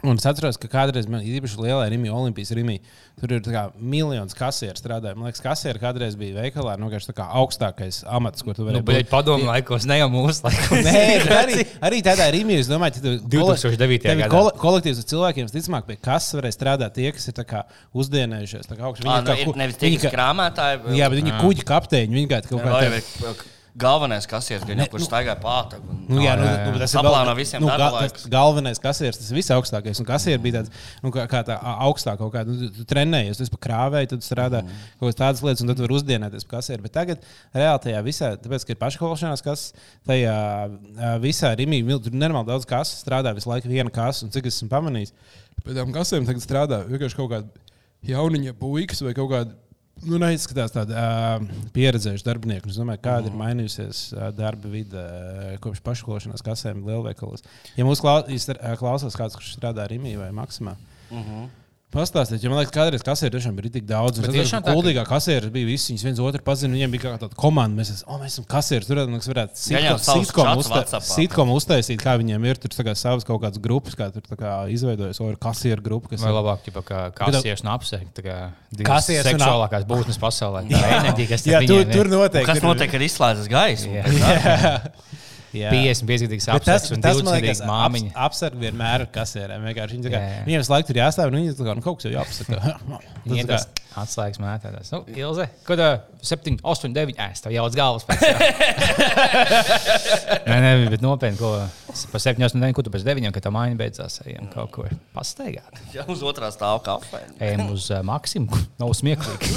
[0.04, 2.74] Un es atceros, ka kādreiz man īpaši lielā Rīgā, Olimpijas Rīgā,
[3.22, 3.46] tur ir
[3.80, 5.16] miljonus kasieru strādāja.
[5.16, 9.08] Man liekas, kasieri kādreiz bija veikalā, nu, kā augstākais amats, ko tu vari Nu, bet
[9.08, 10.84] padomu laikos, ne jau mūsu laikos.
[10.90, 11.06] Nē,
[11.44, 13.80] arī, arī tādā Rīgā, es domāju, ka 2009.
[13.80, 14.30] Tev ir gadā.
[14.36, 17.40] kol kolektīvs ar cilvēkiem, visticamāk, pie kases varēs strādāt tie, kas ir
[17.96, 18.72] uzdienējušies.
[18.76, 21.00] Ā, Viņi nu, ir ku- nevis tie, kas krāmētāji.
[21.00, 22.20] Jā, bet viņi kuģi kapteiņi.
[22.20, 25.80] Viņi kā kaut kādā ir galvenais kasieris, gan jau kurš staigā pāri.
[26.06, 26.66] Nu, jā, nu, jā, jā.
[26.70, 28.26] nu, tas ir gal- visiem nu, laikus.
[28.26, 30.02] tas galvenais kasieris, tas visaugstākais.
[30.02, 31.58] Un kasieri bija tāds, nu, kā, kā tā
[31.88, 34.84] augstāk kaut kāda, nu, tu trenējies, tu esi pa krāvēju, tad strādā mm.
[35.00, 36.86] kaut kādas tādas lietas, un tad tu vari uzdieināties pa kasieru.
[36.86, 37.26] Bet tagad
[37.58, 39.66] reāli tajā visā, tāpēc, ka ir paškolšanās, kas
[40.10, 40.38] tajā
[41.24, 44.70] visā Rimī, tur nenormāli daudz kases strādā visu laiku viena kasa, un cik es esmu
[44.76, 45.16] pamanījis,
[45.64, 47.64] pēc tam kasēm tagad strādā vienkārši kaut kāda
[48.08, 49.58] jauniņa puikas vai kaut kāda.
[50.04, 51.44] Nu, neizskatās tāda uh,
[51.76, 52.68] pieredzējuša darbinieka.
[52.68, 57.46] Es domāju, kāda ir mainījusies uh, darba vide uh, kopš paškološanās kasēm lielveikalos.
[57.78, 58.50] Ja mūsu klaus,
[58.82, 60.76] klausās kāds, kurš strādā Rīgā vai Maksimā,
[61.94, 64.18] Pastāstiet, ja man liekas, kādreiz kasieris tiešām bija tik daudz.
[64.18, 65.92] Es domāju, ka gudrīgā kasieris bija visi.
[65.92, 66.74] Viņus viens otru pazina.
[66.74, 67.78] Viņiem bija kā tāda komanda.
[67.78, 68.90] Mēs, esam, oh, mēs esam kasieris.
[68.90, 69.62] Tur mēs varētu
[70.02, 72.62] sitkomu uzta sitkom uztaisīt, kā viņiem ir.
[72.64, 75.22] Tur kā, savas kaut kādas grupas, kā tur kā, izveidojas.
[75.22, 78.24] Vai ir kasieru grupa, kas Vai ir labāk, ja kā kasieris un apseikt.
[78.84, 80.66] Kas ir seksuālākās būtnes pasaulē?
[80.74, 82.48] Jā, enerģija, kas jā, tu, tur notiek.
[82.50, 83.94] Kas notiek, kad izslēdzas gaisa?
[85.54, 88.12] 55-gadīgs apsargs un 20-gadīgs māmiņa.
[88.14, 89.60] Aps, apsargi vienmēr ir kasierē.
[89.68, 92.16] Vienkārši viņi kā, viņiem visu laiku tur jāstāv, un viņi kā, nu, kaut kas jau
[92.16, 92.78] jāapsaka.
[93.54, 93.68] tas
[94.00, 94.90] atslēgas mētājās.
[94.94, 95.92] Nu, Ilze, kad uh,
[96.26, 98.24] 7, 8, 9, es tev jau uz galvas pēc.
[100.50, 101.52] nē, nē, bet nopietni, ko
[102.12, 104.88] par 7, 8, 9, kur tu pēc 9, kad tā māja beidzās, ejam kaut ko
[105.16, 105.82] pastaigāt.
[105.94, 107.22] Jā, uz otrā stāv kafē.
[107.44, 109.54] Ejam uz uh, Maksimu, nav smieklīgi.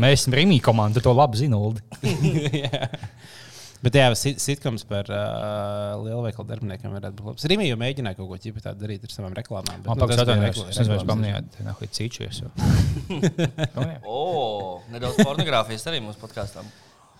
[0.00, 1.84] Mēs esam Rīmī komanda, to labi zinu, Uldi.
[3.78, 7.44] Bet jā, sit- sitkoms par uh, lielveikalu darbiniekiem varētu būt labs.
[7.52, 9.84] Rīmī jau mēģināja kaut ko ķipi tādu darīt ar savām reklāmām.
[9.84, 11.06] bet, Man nu, patīk, tas ka esat reklāmas.
[11.12, 11.46] pamanījāt,
[11.78, 12.40] ka ir cīčujies.
[12.42, 12.50] jau.
[14.18, 16.66] O, nedaudz pornogrāfijas arī mūsu podkāstām.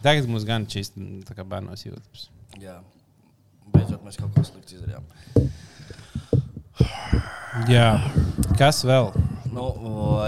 [0.02, 2.26] Tagad mums gan šīs mm, tā kā bērnos jūtas.
[2.62, 2.76] Jā,
[3.74, 5.06] beidzot mēs kaut ko sliktu izdarījām.
[7.70, 7.88] Jā,
[8.58, 9.10] kas vēl?
[9.54, 9.64] Nu,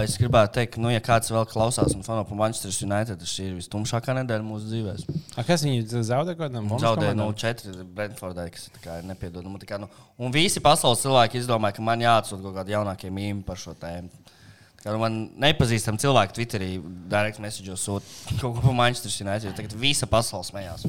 [0.01, 3.29] es gribētu teikt, ka, nu, ja kāds vēl klausās un fano par Manchester United, tad
[3.29, 5.19] šī ir vistumšākā nedēļa mūsu dzīvēm.
[5.37, 6.35] A, kas viņi zaudē
[6.81, 9.55] Zaudēja nu, 4 Brentfordai, kas ir tā nepiedodama.
[9.57, 9.89] Nu, tā Nu,
[10.21, 14.09] un visi pasaules cilvēki izdomāja, ka man jāatsūta kaut kādi jaunākie mīmī par šo tēmu.
[14.81, 16.69] Tā Kā, nu, man nepazīstami cilvēki Twitterī
[17.11, 19.53] direct message sūta kaut ko par Manchester United.
[19.57, 20.87] Tagad visa pasaule smējās.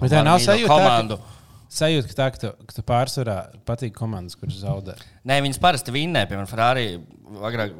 [0.00, 1.18] Bet tā nav sajūta, tā, komandu.
[1.22, 1.36] ka-
[1.78, 3.36] sajūta, ka, tā, ka, tu, ka tu pārsvarā
[3.68, 4.96] patīk komandas, kuras zaudē.
[5.22, 6.98] Nē, viņas parasti vinnē, piemēram, Ferrari.
[7.48, 7.74] Agrāk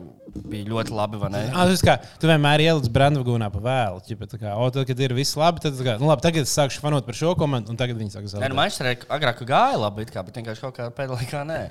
[0.49, 1.21] bija ļoti labi?
[1.25, 4.03] Ah, tas kā, tu vienmēr ieliec Brandvagūnā pa vēlu.
[4.05, 6.83] Ķipa, kā, o, tad, kad ir viss labi, tad, kā, nu, labi, tagad es sākšu
[6.85, 8.53] fanot par šo komandu, un tagad viņi sāk Nē, zaudēt.
[8.53, 11.63] nu, Manchesterē agrāk gāja labi, kā, bet vienkārši kaut kā pēdējā laikā nē.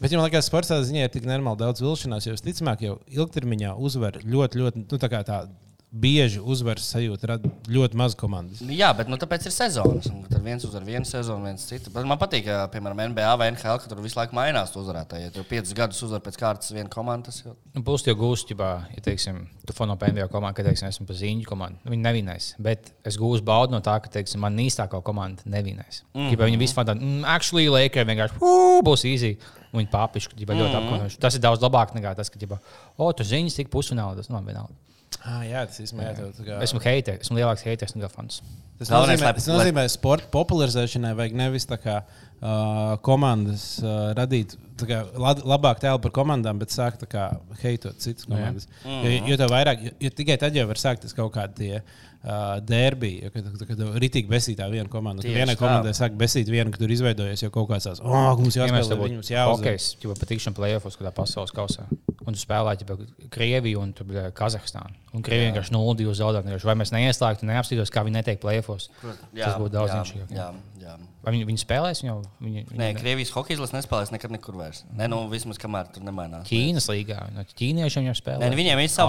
[0.00, 4.20] Bet, man liekas, sportā ziņā ir tik nenormāli daudz vilšanās, jo visticamāk, jau ilgtermiņā uzvar
[4.24, 5.42] ļoti, ļoti, nu, tā kā tā
[5.90, 8.60] bieži uzvaras sajūta rada ļoti maz komandas.
[8.62, 10.06] Jā, bet nu, tāpēc ir sezonas.
[10.10, 11.90] un Tad viens uzvar vienu sezonu, viens citu.
[11.94, 15.26] Bet man patīk, ka, piemēram, NBA vai NHL, ka tur visu laiku mainās to uzvarētāji.
[15.26, 18.50] Ja tur piecus gadus uzvar pēc kārtas viena komanda, tas jau Nu, Būs jau gūst,
[18.54, 18.70] ja,
[19.02, 21.82] teiksim, tu fano PNB komandu, ka, teiksim, esmu pa ziņu komandu.
[21.84, 22.50] Nu, Viņi nevinēs.
[22.62, 26.04] Bet es gūstu baudu no tā, ka, teiksim, man īstākā komanda nevinēs.
[26.14, 26.38] Mm -hmm.
[26.38, 29.38] ja viņi visi fanā, mm, actually, Lakers vienkārši "Ū, būs easy.
[29.72, 31.18] Un Viņi papišķi, ja ļoti apkonoši.
[31.18, 32.58] Tas ir daudz labāk nekā tas, ka, ja,
[32.98, 34.74] o, tu ziņas tik pusfinālā, tas nav vienalga.
[35.20, 36.58] Ah, jā, tas īstenībā tā kā.
[36.64, 38.40] Esmu heiters, esmu lielāks heiters nekā fans.
[38.80, 41.98] Tas nozīmē, tas nozīmē ka sporta popularizēšanai vajag nevis tā kā
[42.40, 44.56] uh, komandas uh, radīt
[44.88, 47.24] kā, lad, labāk tēlu par komandām, bet sākt tā kā
[47.62, 48.68] heitot citas komandas.
[48.84, 49.04] Mm -hmm.
[49.04, 51.82] jo, jo, tev vairāk, jo, jo tikai tad jau var sākties kaut kādi tie.
[52.20, 55.22] Uh, Derbija, ja, kad, kad, kad rītīgi besītā viena komanda.
[55.22, 58.56] Tieši vienai komandai sāk besīt vienu, ka tur izveidojas jau kaut kāds tāds, oh, mums
[58.56, 59.56] Ja jāspēlē, tam viņus jāuzvar.
[59.56, 61.86] hokejs, jau patīkam plēsofos, kādā pasaules kausā.
[62.26, 62.98] Un tu spēlē jau
[63.30, 64.92] Krieviju un bļa, Kazahstānu.
[65.14, 66.42] Un Krievija vienkārši 0-2 zaudē.
[66.44, 68.90] vienkārši Vai mēs neieslēgtu, neapstītos, kā viņi netiek plēsofos.
[69.00, 71.09] Tas būtu daudz jā, vienkāršāk.
[71.20, 72.14] Vai viņi, viņi spēlēs viņu?
[72.40, 74.78] Viņi, Nē, viņi, Krievijas hokeja izlase nespēlēs nekad nekur vairs.
[74.96, 76.46] Nē, nu, vismaz kamēr tur nemainās.
[76.48, 77.18] Ķīnas līgā.
[77.34, 78.40] No ķīniešiem jau spēlē.
[78.40, 79.02] Nē, nu, viņiem ir tā-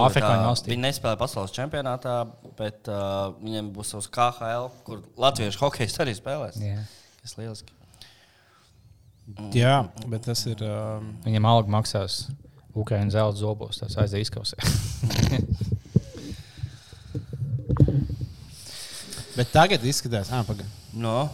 [0.43, 0.74] valstī.
[0.74, 2.16] Viņi nespēlē pasaules čempionātā,
[2.59, 6.59] bet uh, viņiem būs savs KHL, kur latviešu hokejs arī spēlēs.
[6.59, 6.84] Jā.
[7.22, 7.72] Tas ir lieliski.
[9.55, 9.78] Jā,
[10.12, 10.59] bet tas ir.
[10.66, 12.26] Um, Viņam alga maksās
[12.76, 13.80] Ukraiņas zelta zobos.
[13.80, 14.57] Tas aizies izkausē.
[19.38, 20.68] bet tagad izskatās, ah, pagaidi.
[20.91, 21.30] No.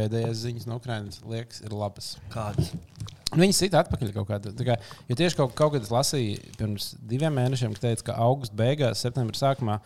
[0.00, 2.14] Pēdējās ziņas no Ukrainas liekas, ir labas.
[2.32, 2.72] Kādas?
[3.30, 4.74] Nu, Viņi sit atpakaļ kaut kādā veidā.
[5.08, 8.98] Jo tieši kaut, kaut kad es lasīju pirms diviem mēnešiem, ka teica, ka augusta beigās,
[9.04, 9.76] septembra sākumā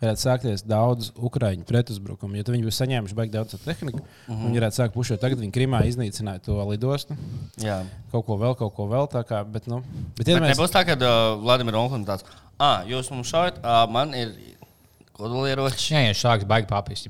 [0.00, 2.36] varētu sākties daudz ukrāņu pretuzbrukumu.
[2.36, 4.00] Jo tad viņi būs saņēmuši baigi daudz tehniku.
[4.00, 4.38] Uh Mhm.
[4.40, 4.46] -huh.
[4.48, 5.20] Viņi varētu sākt pušot.
[5.20, 7.16] Tagad viņi Krimā iznīcināja to lidostu.
[7.58, 7.84] Jā.
[8.12, 9.06] Kaut ko vēl, kaut ko vēl.
[9.12, 9.80] tā Kā, bet, nu,
[10.16, 12.24] bet, Bet ja nebūs tā, ka uh, Vladimirs Onkulis tāds-
[12.58, 14.32] ah, jūs mums šaujat, ah, man ir
[15.12, 15.92] kodolieroči.
[15.94, 17.06] Jā, ja sāks baigi papīrs,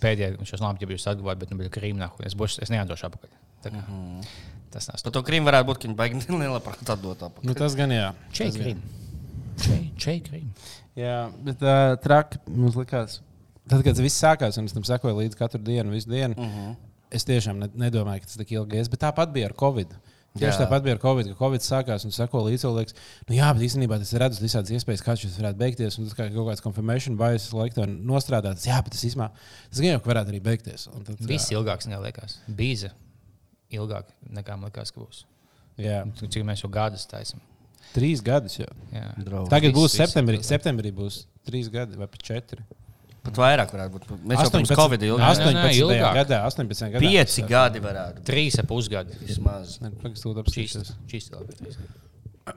[0.00, 2.10] pēdējā viņš jau labi, ja jūs atguvāt, bet nu bija krīmnā.
[2.24, 3.30] Es, būšu, es neatdošu atpakaļ.
[3.64, 4.22] Tā kā, Mhm.
[4.72, 7.46] Tas nav Par to Krīmu varētu būt, ka viņi baigi liela prātā atdot apakaļ.
[7.48, 8.10] nu, tas gan jā.
[8.32, 8.82] Čei krīm.
[9.98, 10.50] Čei krīm.
[10.98, 13.20] Jā, bet uh, traki mums likās.
[13.68, 16.44] Tad, kad tas viss sākās, un es tam sekoju līdzi katru dienu, visu dienu, uh
[16.44, 16.68] Mhm.
[16.68, 16.76] -huh.
[17.10, 18.88] es tiešām ne, nedomāju, ka tas tik ilgi ies.
[18.88, 19.88] Bet tāpat bija ar Covid.
[20.38, 22.94] Tieši tāpat bija ar Covid, ka Covid sākās un seko līdzi cilvēks.
[23.28, 25.98] Nu, jā, bet īstenībā tas redz visādas iespējas, kā šis varētu beigties.
[25.98, 28.66] Un tas kā kaut kāds confirmation bias laikā nostrādāts.
[28.68, 29.30] Jā, bet tas īstenībā
[29.70, 30.86] tas gan jau ka varētu arī beigties.
[30.94, 32.38] Un Tad, Viss ilgāks nekā liekas.
[32.48, 32.90] Bīza
[33.72, 35.24] ilgāk nekā man liekas, ka būs.
[35.78, 37.40] jā, Cik mēs jau gadus taisām.
[37.94, 38.68] trīs gadus jau.
[38.92, 39.14] Jā.
[39.18, 39.50] Draugi.
[39.50, 40.38] Tagad būs viss septembrī.
[40.40, 40.48] ilgāk.
[40.48, 42.62] Septembrī būs trīs gadi vai pat četri.
[43.22, 44.04] Pat vairāk varētu būt.
[44.24, 45.20] Mēs jau pirms 18 Covid ilgi.
[45.20, 45.80] Nē, nē, nē, 18.
[45.82, 46.14] ilgāk.
[46.20, 46.90] gadā, 18.
[46.94, 47.00] gadā.
[47.02, 48.24] Pieci gadi varētu būt.
[48.28, 49.16] Trīs ap pusgadi.
[49.26, 49.78] Vismaz.
[49.80, 51.38] Pagaidām, Čīsti.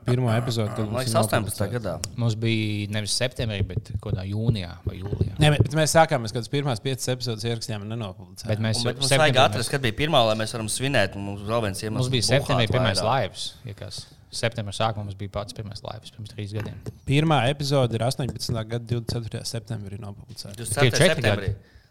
[0.07, 1.41] Pirmā epizode, kad mums liekas, ir 18.
[1.41, 1.73] nopublicēts.
[1.75, 1.93] gadā.
[2.21, 5.35] Mums bija nevis septembrī, bet kādā jūnijā vai jūlijā.
[5.41, 8.53] Nē, bet mēs sākām, kādas pirmās piecas epizodes ierakstījām un nenopublicējām.
[8.53, 11.19] Bet mēs mums septembrī vajag atrast, kad bija pirmā, lai mēs varam svinēt.
[11.19, 11.45] Mums.
[11.45, 13.51] Mums bija septembrī pirmais laivs.
[13.67, 14.03] Ja kas.
[14.31, 16.77] Septembrī sākumā mums bija pats pirmais laivs pirms trīs gadiem.
[17.07, 18.55] Pirmā epizode ir 18.
[18.63, 19.43] gada 24.
[19.49, 20.55] septembrī nopublicēta.
[20.55, 20.79] 24.
[20.79, 21.49] Tie četri septembrī.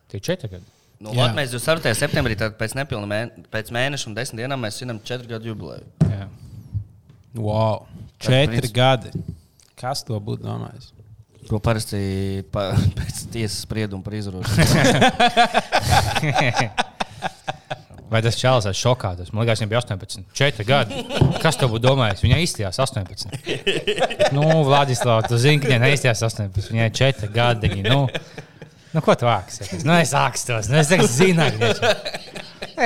[0.09, 0.77] Tie četri gadi.
[1.01, 1.97] Nu, vat mēs 24.
[1.97, 5.87] septembrī, tad pēc mēne, pēc mēneša un desmit dienām mēs svinam četru gadu jubileju.
[6.05, 6.27] Jā.
[7.35, 7.87] Wow!
[8.19, 8.73] Četri princips.
[8.75, 9.11] gadi.
[9.81, 10.91] Kas to būtu domājis?
[11.49, 14.65] Ko parasti pa, pēc tiesas sprieduma par izrošanu.
[18.11, 19.13] Vai tas čels ir šokā?
[19.21, 21.03] Tas, man liekas, viņam bija 18, 4 gadi.
[21.39, 22.25] Kas to būtu domājis?
[22.25, 23.31] Viņai izstījās 18.
[24.35, 26.71] Nu, Vladislavs, tu zini, ka viņai neizstījās 18.
[26.75, 27.71] Viņai 4 gadi.
[27.87, 28.01] Nu,
[28.91, 29.69] nu, ko tu vāksi?
[29.87, 30.71] Nu, es ākstos.
[30.71, 31.95] Nu, es zinu, ka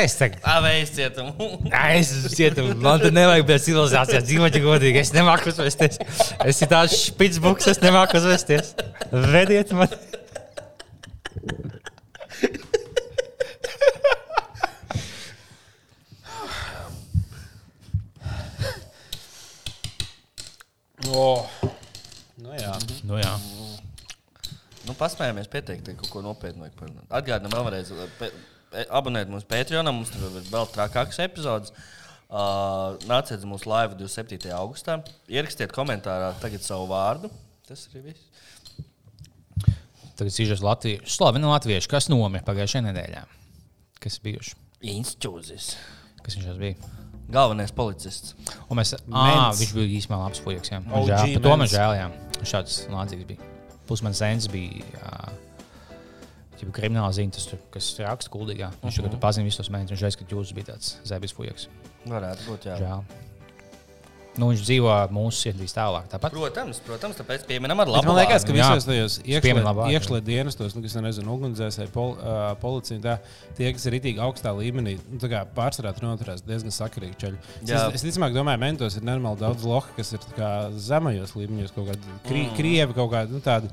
[0.03, 0.41] es tagad.
[0.49, 1.49] Avējas cietumu.
[1.73, 5.03] Nē, es cietu, man te nevajag bez civilizācijas dzīvot, ja godīgi.
[5.05, 6.01] Es nemāku uzvesties.
[6.01, 8.75] Es esmu tāds špicbuks, es nemāku uzvesties.
[9.13, 9.93] Vediet man.
[21.15, 21.47] Oh.
[22.41, 22.73] Nu, jā.
[23.07, 23.35] Nu, jā.
[24.85, 26.67] Nu, Paspējāmies pieteikt, kaut ko nopietnu.
[27.09, 28.54] Atgādinām vēlreiz, pe, e,
[28.89, 31.75] abonēt mūsu Patreon, mums tur ir vēl trakākas epizodes.
[32.35, 34.49] Uh, nāciet uz mūsu laivu 27.
[34.57, 34.99] augustā.
[35.31, 37.31] Ierakstiet komentārā tagad savu vārdu.
[37.69, 38.25] Tas arī viss.
[40.19, 41.15] Tagad sīžas Latvijas.
[41.15, 43.23] Slaveni latvieši, kas nomira pagājušajā nedēļā.
[44.03, 44.57] Kas bijuši?
[44.95, 45.73] Institūzis.
[46.25, 46.93] Kas viņš bija?
[47.35, 48.35] Galvenais policists.
[48.69, 49.63] Un mēs, ā, Mens.
[49.63, 50.71] viņš bija īstenībā labs puisis.
[50.71, 51.73] To man mens.
[51.73, 51.95] žēl.
[51.97, 52.09] jā.
[52.41, 53.51] Viņš Šāds lādzīgs bija.
[53.89, 54.85] Plus man zēns bija.
[56.65, 58.71] Ja krimināla ziņa, tas, tur, kas raksta kuldīgā.
[58.83, 59.21] Viņš uh -huh.
[59.21, 59.97] pazina visus mēnešus.
[59.97, 61.69] Viņš reiz, kad jūs bijat tāds zēbis puisis.
[62.07, 62.79] Varētu būt, jā.
[62.81, 63.24] Žēl.
[64.35, 66.09] Nu, viņš dzīvo mūsu sirdīs tālāk.
[66.11, 66.35] Tāpat.
[66.35, 68.09] Protams, protams, tāpēc pieminam ar Bet labu.
[68.11, 73.15] Man liekas, ka visos tajos iekšlietu dienestos, nu, kas nezinu, ugunsdzēsēji, pol, uh, policija, tā,
[73.55, 77.39] tie, kas ir itī augstā līmenī, nu, tā kā pārsvarā tur noturās diezgan sakarīgi ceļi.
[77.63, 80.51] Es, es ticamāk domāju, mentos ir nenormāli daudz loha, kas ir tā kā
[80.83, 82.57] zemajos līmeņos, kaut kādi kri, mm.
[82.59, 83.71] krievi, kaut kādi nu, tādi.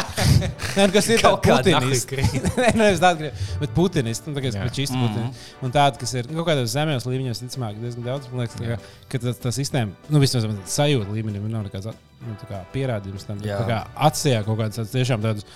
[0.76, 2.20] Nē, nu, kas ir Kaut kādi putinisti.
[2.22, 4.56] nahuj Nē, nevis tādi krievi, bet putinisti, nu, tā kā Jā.
[4.56, 5.48] spličīsti putinisti.
[5.66, 8.30] Un tādi, kas ir nu, kaut kādos zemajos līmeņos, ticamāk, diezgan daudz.
[8.30, 8.78] Man liekas, tā kā,
[9.10, 9.52] ka tā, tā
[9.90, 13.40] sistēma, nu, vismaz sajūta līmenī, man nav nekāds nu, tā kā pierādījums tam.
[13.44, 13.60] Jā.
[13.62, 13.78] Tā kā
[14.08, 15.46] atsijā kaut kāds tāds tiešām tāds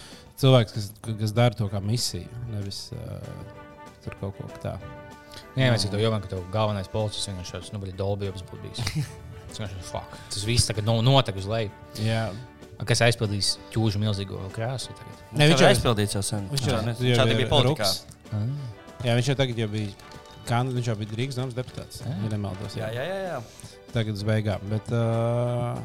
[0.40, 0.88] cilvēks, kas,
[1.20, 3.18] kas dara to kā misiju, nevis uh,
[4.04, 4.94] tur kaut ko tādu.
[5.54, 9.06] Jā, mēs to jau ka tev galvenais policists vienkārši tāds, nu, bija Dolbijs būtu bijis.
[9.54, 10.16] Tas vienkārši fuck.
[10.34, 11.70] Tas viss tagad no, notek uz leju.
[12.02, 12.26] Jā,
[12.84, 15.20] Kas aizpildīs ķūžu milzīgo krāsu tagad?
[15.30, 16.48] ne, Viņš viņš jau aizpildīts jau sen.
[16.50, 17.86] Viņš jau, Viņš jau bija politikā.
[17.86, 17.92] ruks.
[19.06, 20.10] Jā, viņš jau tagad jau bija.
[20.48, 22.02] Kan, viņš jau bija Rīgas domas deputāts.
[22.02, 22.12] Jā.
[22.18, 23.20] Ja nemaldos, Jā, jā, jā.
[23.30, 23.38] jā.
[23.94, 24.64] Tagad uz beigām.
[24.70, 25.78] Bet, uh,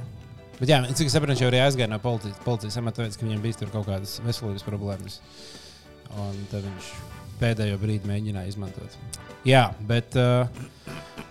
[0.60, 3.28] bet jā, cik es saprotu, viņš jau arī aizgāja no policijas, policijas amata, tāpēc, ka
[3.28, 5.22] viņam bija tur kaut kādas veselības problēmas.
[6.18, 6.94] Un tad viņš
[7.40, 9.00] pēdējo brīdi mēģināja izmantot.
[9.48, 10.50] Jā, bet uh,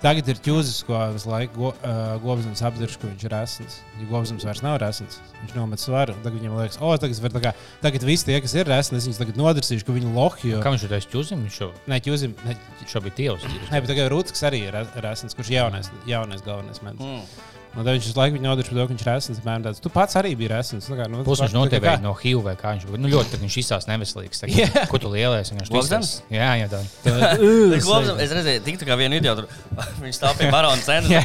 [0.00, 3.76] tagad ir ķūzis, ko visu laiku go, uh, Gobsams apdzird, ka viņš ir resns.
[3.98, 6.16] Ja Gobsams vairs nav resns, viņš nomet svaru.
[6.24, 7.52] Tagad viņam liekas, o, tagad, tā kā,
[7.84, 10.54] tagad visi tie, kas ir resni, es viņus tagad nodarsīšu, ka viņi lohi.
[10.54, 10.62] Jo...
[10.64, 11.44] Kā viņš to taisīja ķūzim?
[11.52, 12.56] Jau, Nē, ķūzim, ne,
[12.88, 13.46] jau bija tievs.
[13.68, 17.12] Nē, bet tagad Rūtis arī ir resns, kurš ir jaunais, jaunais galvenais mēnesis.
[17.12, 17.57] Mm.
[17.76, 19.38] Un tad viņš visu laiku nodarbojas par to, ka viņš ir esens.
[19.44, 20.86] Piemēram, tāds, tu pats arī biji esens.
[20.90, 23.00] Nu, kā, nu, Plus viņš noteikti no HIV vai kā viņš bija.
[23.04, 24.40] Nu, ļoti viņš izsās neveselīgs.
[24.42, 24.86] Tā, Jā.
[24.90, 25.52] Ko tu lielais?
[25.52, 26.10] Viņš Globzems?
[26.32, 26.80] Jā, jā, tā.
[27.78, 29.46] Es globzam- Es redzēju, tik tā kā vienu video, tur
[30.02, 31.22] viņš stāv pie barona centra.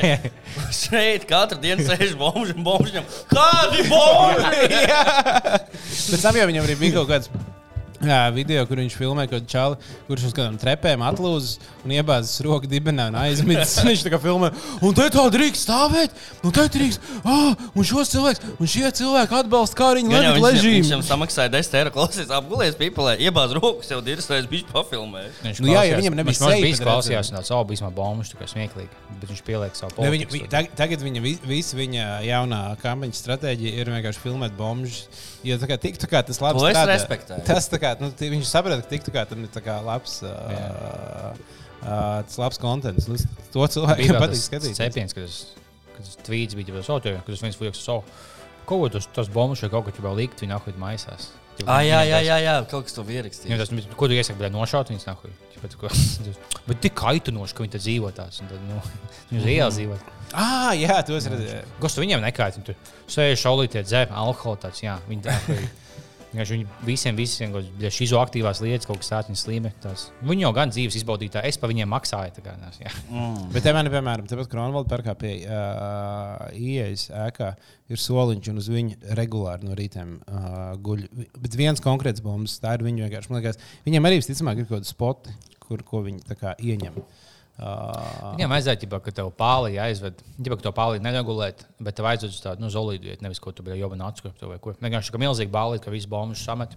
[0.76, 3.02] Šeit katru dienu sēž un bomži.
[3.32, 4.84] Kādi bomži?
[6.12, 7.32] Pēc tam jau viņam arī bija kaut kāds.
[8.04, 9.78] Jā, video, kur viņš filmē, kad čāli,
[10.10, 13.78] kurš uz kādām trepēm atlūzas un iebāzas roku dibenā un aizmidzis.
[13.84, 14.50] Un Viņš tā kā filmē,
[14.84, 19.38] un te tā drīkst stāvēt, un te drīkst, ah, un šos cilvēkus, un šie cilvēki
[19.40, 21.94] atbalsta kā viņi Jā, jā, leģit viņš, viņš jums samaksāja 10 eiro.
[21.94, 25.26] Klausies, apgulējies pīpelē, iebāz rokas, jau dirsēs, viņš pafilmē.
[25.44, 28.32] Viņš Nu jā, ja viņam nebija viņš bijis tad klausījās, un tāds augsts bija bombs,
[28.34, 29.02] tā kā smieklīgi.
[29.22, 30.34] Bet viņš pieliek savu Ne, viņa, politiku.
[30.40, 35.04] viņa, tag- tagad viņa vi- visa viņa jaunā kampaņas stratēģija ir vienkārši filmēt bombus.
[35.44, 37.44] Jo tā kā, tik, tā kā tas labi strādā.
[37.46, 40.20] Tas tā kā, nu, viņš saprata, ka tik, tā kā, tam ir tā kā labs,
[40.26, 41.34] uh,
[41.84, 43.10] uh, tas labs kontents.
[43.12, 43.20] Nu,
[43.54, 44.80] to cilvēkiem patīk skatīties.
[44.80, 45.40] Cepiens, kad tas,
[45.94, 48.06] kad tas tvīts bija jau sautīja, kad tas viens fujiks savu.
[48.64, 51.32] Kaut ko tas, tas bombs vai kaut ko jau likt, viņa nākot maisās.
[51.70, 53.58] Ah, jā, jā, jā, jā, kaut kas to Jā, ierakstīja.
[53.62, 53.70] tas,
[54.00, 55.42] ko tu iesaki, bet nošaut viņas nākot.
[56.68, 58.42] Bet tik kaitinoši, ka viņi tad dzīvo tās.
[58.44, 58.82] un Tad, nu,
[59.30, 59.98] viņi uz ielas dzīvo.
[60.36, 61.62] Ah, jā, to es redzēju.
[61.80, 62.66] Gostu viņiem nekaitina.
[62.68, 62.76] Tur
[63.12, 64.82] sēž šaulītie dzēr, alkohola tāds.
[64.84, 65.38] Jā, viņi tā
[66.34, 67.54] Vienkārši Viņi visiem, visiem
[67.94, 70.06] šizoaktīvās lietas, kaut kas tāds, viņas līmenis.
[70.26, 72.44] Viņi jau gan dzīves izbaudītāji, es pa viņiem maksāju.
[72.44, 72.92] Kā, nās, jā.
[73.54, 77.54] Bet, man, piemēram, tepat Kronvalda parkā pie uh, ieejas ēkā
[77.94, 81.06] ir soliņš, un uz viņu regulāri no rītiem uh, guļ.
[81.38, 83.34] Bet viens konkrēts bombas, tā ir viņa vienkārši.
[83.34, 86.98] man Liekas, viņiem arī visticamāk ir kaut kādi spoti, kur ko viņi tā kā ieņem.
[87.02, 87.30] Uh,
[87.60, 92.42] Viņam vajadzēja, ģipa, ka tev pāri aizved, ja to pāri neregulēt, bet tev aizved uz
[92.42, 94.74] tādu nu, zolīdu vietu, nevis ko tu biji jau nācis vai ko.
[94.82, 96.74] Vienkārši kā milzīgi bālīt, ka visi bombas samet.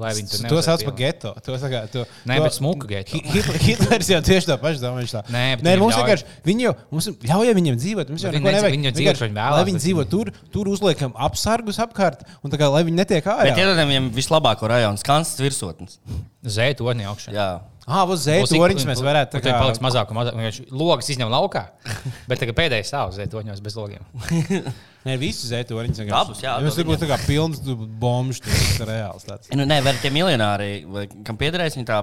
[0.00, 1.30] Lai viņi tur To sauc par geto.
[1.44, 3.10] To, tā kā, to, Nē, to, bet smuka geto.
[3.18, 5.02] Hi- Hitler- Hitlers jau tieši tā paša domā.
[5.02, 5.22] viņš tā.
[5.26, 8.12] Nē, Nē viņiem mums vienkārši viņi jau mums ļauj viņiem dzīvot.
[8.14, 8.76] Mums jau neko nevajag.
[8.76, 12.70] viņi dzīvo, viņi vēlās, Lai viņi dzīvo tur, tur uzliekam apsargus apkārt, un tā kā
[12.70, 13.50] lai viņi netiek ārā.
[13.50, 15.98] Bet ierodam viņam vislabāko rajonu, Skansas virsotnes.
[16.40, 17.34] Zēta otnē augšā.
[17.36, 17.50] Jā.
[17.90, 20.36] Ah, uz zēta oriņš mēs varētu Tā kā paliks mazāk un mazāk.
[20.38, 21.64] Vienkārši logs izņem laukā,
[22.30, 24.04] bet tagad pēdējais stāvs zēta otņos bez logiem.
[25.06, 26.04] Nē, visu zēta oriņš.
[26.14, 27.60] Abus, jā, tur būtu tā kā pilns
[28.00, 29.50] bombs, tas ir reāls tāds.
[29.56, 32.00] Nu, nē, var tie miljonāri, vai kam piederēs, viņi tā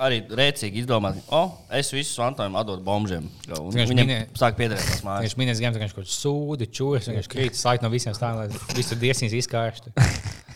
[0.00, 3.26] arī rēcīgi izdomā, o, oh, es visus Antonam atdodu bombžiem.
[3.50, 5.26] Vienkārši Viņam sāk piederēt tās mājas.
[5.26, 8.78] Viņš minēs, ka viņš kaut kāds sūdi, čūlis, viņš krīt slēgt no visiem stāviem, lai
[8.78, 9.92] visu diesiņas izkārstu.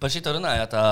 [0.00, 0.84] Par šito runājot, tā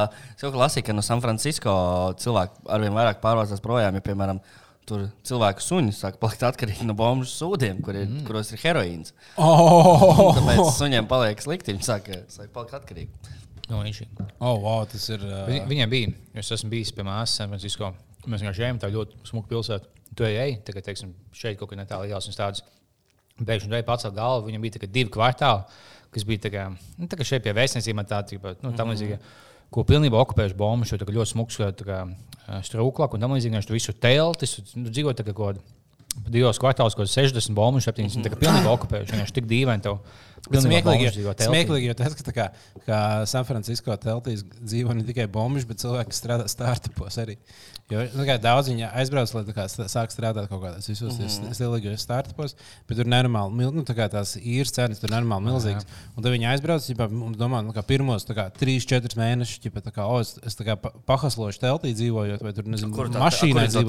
[0.43, 1.75] jau klasika, ka no San Francisco
[2.23, 4.41] cilvēki arvien vairāk pārvācās projām, ja, piemēram,
[4.89, 8.25] tur cilvēku suņi sāk palikt atkarīgi no bombu sūdiem, kur ir, mm.
[8.27, 9.15] kuros ir heroīns.
[9.41, 13.39] Oh, Tāpēc suņiem paliek slikti, viņi sāk, sāk palikt atkarīgi.
[13.71, 13.79] No,
[14.43, 15.23] oh, wow, tas ir.
[15.23, 16.13] Viņ, Uh, viņiem bija,
[16.43, 17.93] es esmu bijis pie māsas San Francisco.
[18.27, 19.89] Mēs vienkārši ejam, tā ļoti smuka pilsēta.
[20.19, 22.65] Tu ej, tagad, teiksim, šeit kaut kur netālu ielas un tādas.
[23.41, 25.63] Beigšu reizē pacēla galvu, viņam bija tikai divi kvartāli,
[26.13, 26.67] kas bija tā kā,
[26.99, 29.19] nu, tā kā šeit pie vēstniecībām, tā kā, nu, tam līdzīgi.
[29.73, 32.03] Ko pilnībā okupējuši bombu, šo tā ļoti smuks, tā kā
[32.67, 35.79] strūklāk, un tam līdzīgi tur visu teltis, nu, dzīvo tā kā kaut kādā.
[36.29, 38.21] Divos kvartālos, kaut kāds 60 bombu, 70.
[38.21, 39.17] Tā kā pilnībā okupējuši.
[39.17, 40.03] Viņš tik dīvaini tev.
[40.43, 41.05] Smieklīgi,
[41.47, 42.47] smieklīgi, jo tas, ka, kā,
[42.87, 42.97] kā
[43.31, 47.37] San Francisco teltīs dzīvo ne tikai bombuši, bet cilvēki kas strādā startupos arī.
[47.93, 51.55] Jo, nu, kā, daudz viņi aizbrauc, lai kā sāk strādāt kaut kādos visos mm -hmm.
[51.55, 52.57] stilīgos startupos,
[52.89, 55.87] bet tur nenormāli, mil- nu, tā kā tās īres cenas tur nenormāli milzīgas.
[56.17, 60.09] Un tad viņi aizbrauc, un domā, nu, kā pirmos kā, 3-4 mēnešus, ģipā, tā kā,
[60.09, 63.19] o, es, es tā kā pa- pahaslošu teltī dzīvojot, vai tur, nezinu, Kur tā.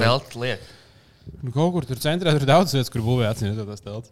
[0.05, 0.59] Telti liek.
[1.41, 4.11] Nu, Kaut kur tur centrā tur ir daudz vietas, kur būvē atcīmēt tās teltis.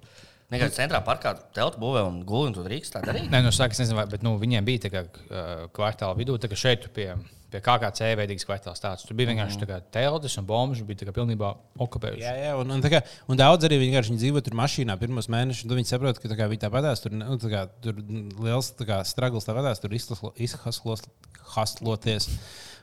[0.51, 3.29] Vienkārši centrā parkā telti būvē un gulēji un tur drīkst tā darīt.
[3.31, 6.35] Nē, nu, saka, es nezinu, vai, bet nu, viņiem bija tā kā uh, kvartāla vidū,
[6.43, 7.05] tā kā šeit pie,
[7.53, 9.05] pie KKC veidīgs kvartāls tāds.
[9.07, 11.53] Tur bija vienkārši tā kā teltis un bombas, bija tā kā pilnībā
[11.87, 12.25] okupējuši.
[12.25, 12.99] Jā, jā, un, un, kā,
[13.31, 16.39] un daudz arī vienkārši viņi dzīvo tur mašīnā pirmos mēnešus, un viņi saprot, ka tā
[16.41, 18.03] kā, viņi tāpatās tur, nu, tā kā, tur
[18.43, 22.27] liels tā kā, stragls tāpatās tur izhasloties.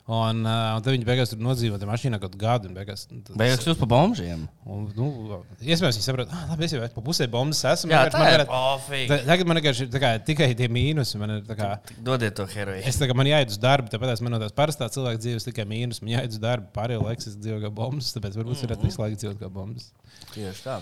[0.09, 2.69] Un, uh, un tad viņi beigās tur nodzīvo tajā mašīnā kaut kādu gadu.
[2.71, 4.47] un Beigās, nu, tas- Beigas jūs pa bombžiem.
[4.65, 5.09] un, nu,
[5.61, 7.91] iespējams, viņi saprot, ah, labi, es jau pa pusē bombas esmu.
[7.93, 11.19] Jā, tā ir ta- Tagad man vienkārši ir tikai tie mīnusi.
[11.21, 11.69] Man ir, tā kā,
[12.01, 12.87] Dodiet to heroīnu.
[12.89, 16.01] Es tagad man jāiet uz darbu, tāpēc man no tās parastās cilvēka dzīves tikai mīnus.
[16.01, 19.03] Man jāiet uz darbu, pārējo laiku es dzīvoju kā bombas, tāpēc varbūt es varētu visu
[19.05, 19.93] laiku dzīvot kā bombas.
[20.33, 20.81] Tieši tā.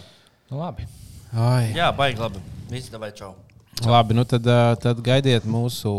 [0.53, 0.87] Nu, labi.
[1.35, 1.73] Ai.
[1.75, 2.39] Jā, baigi labi.
[2.71, 3.35] Visi davai čau.
[3.85, 5.91] Labi, nu tad, ā, tad gaidiet mūsu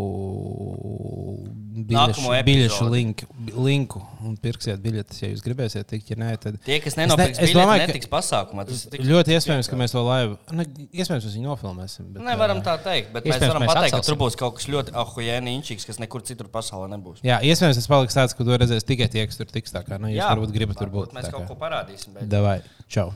[1.88, 6.10] biļešu, biļešu linku, linku un pirksiet biļetes, ja jūs gribēsiet tikt.
[6.10, 8.66] Ja nē, tad Tie, kas ne- nenopirks es biļeti, domāju, ka- netiks pasākumā.
[8.66, 12.10] Tas ir tik ļoti iespējams, ka mēs to laivu, ne, iespējams, mēs viņu nofilmēsim.
[12.16, 14.10] Bet, Nevaram ā, tā teikt, bet mēs varam mēs pateikt, ka atcelsim.
[14.10, 17.22] tur būs kaut kas ļoti ahujēniņšīgs, kas nekur citur pasaulē nebūs.
[17.22, 19.72] Jā, iespējams, tas paliks tāds, ka to redzēs tikai tie, kas tur tiks.
[19.72, 21.14] Tā kā, nu, jūs Jā, varbūt gribat tur būt.
[21.14, 22.18] Mēs kaut ko parādīsim.
[22.18, 22.28] Bet...
[22.28, 23.14] Davai, čau!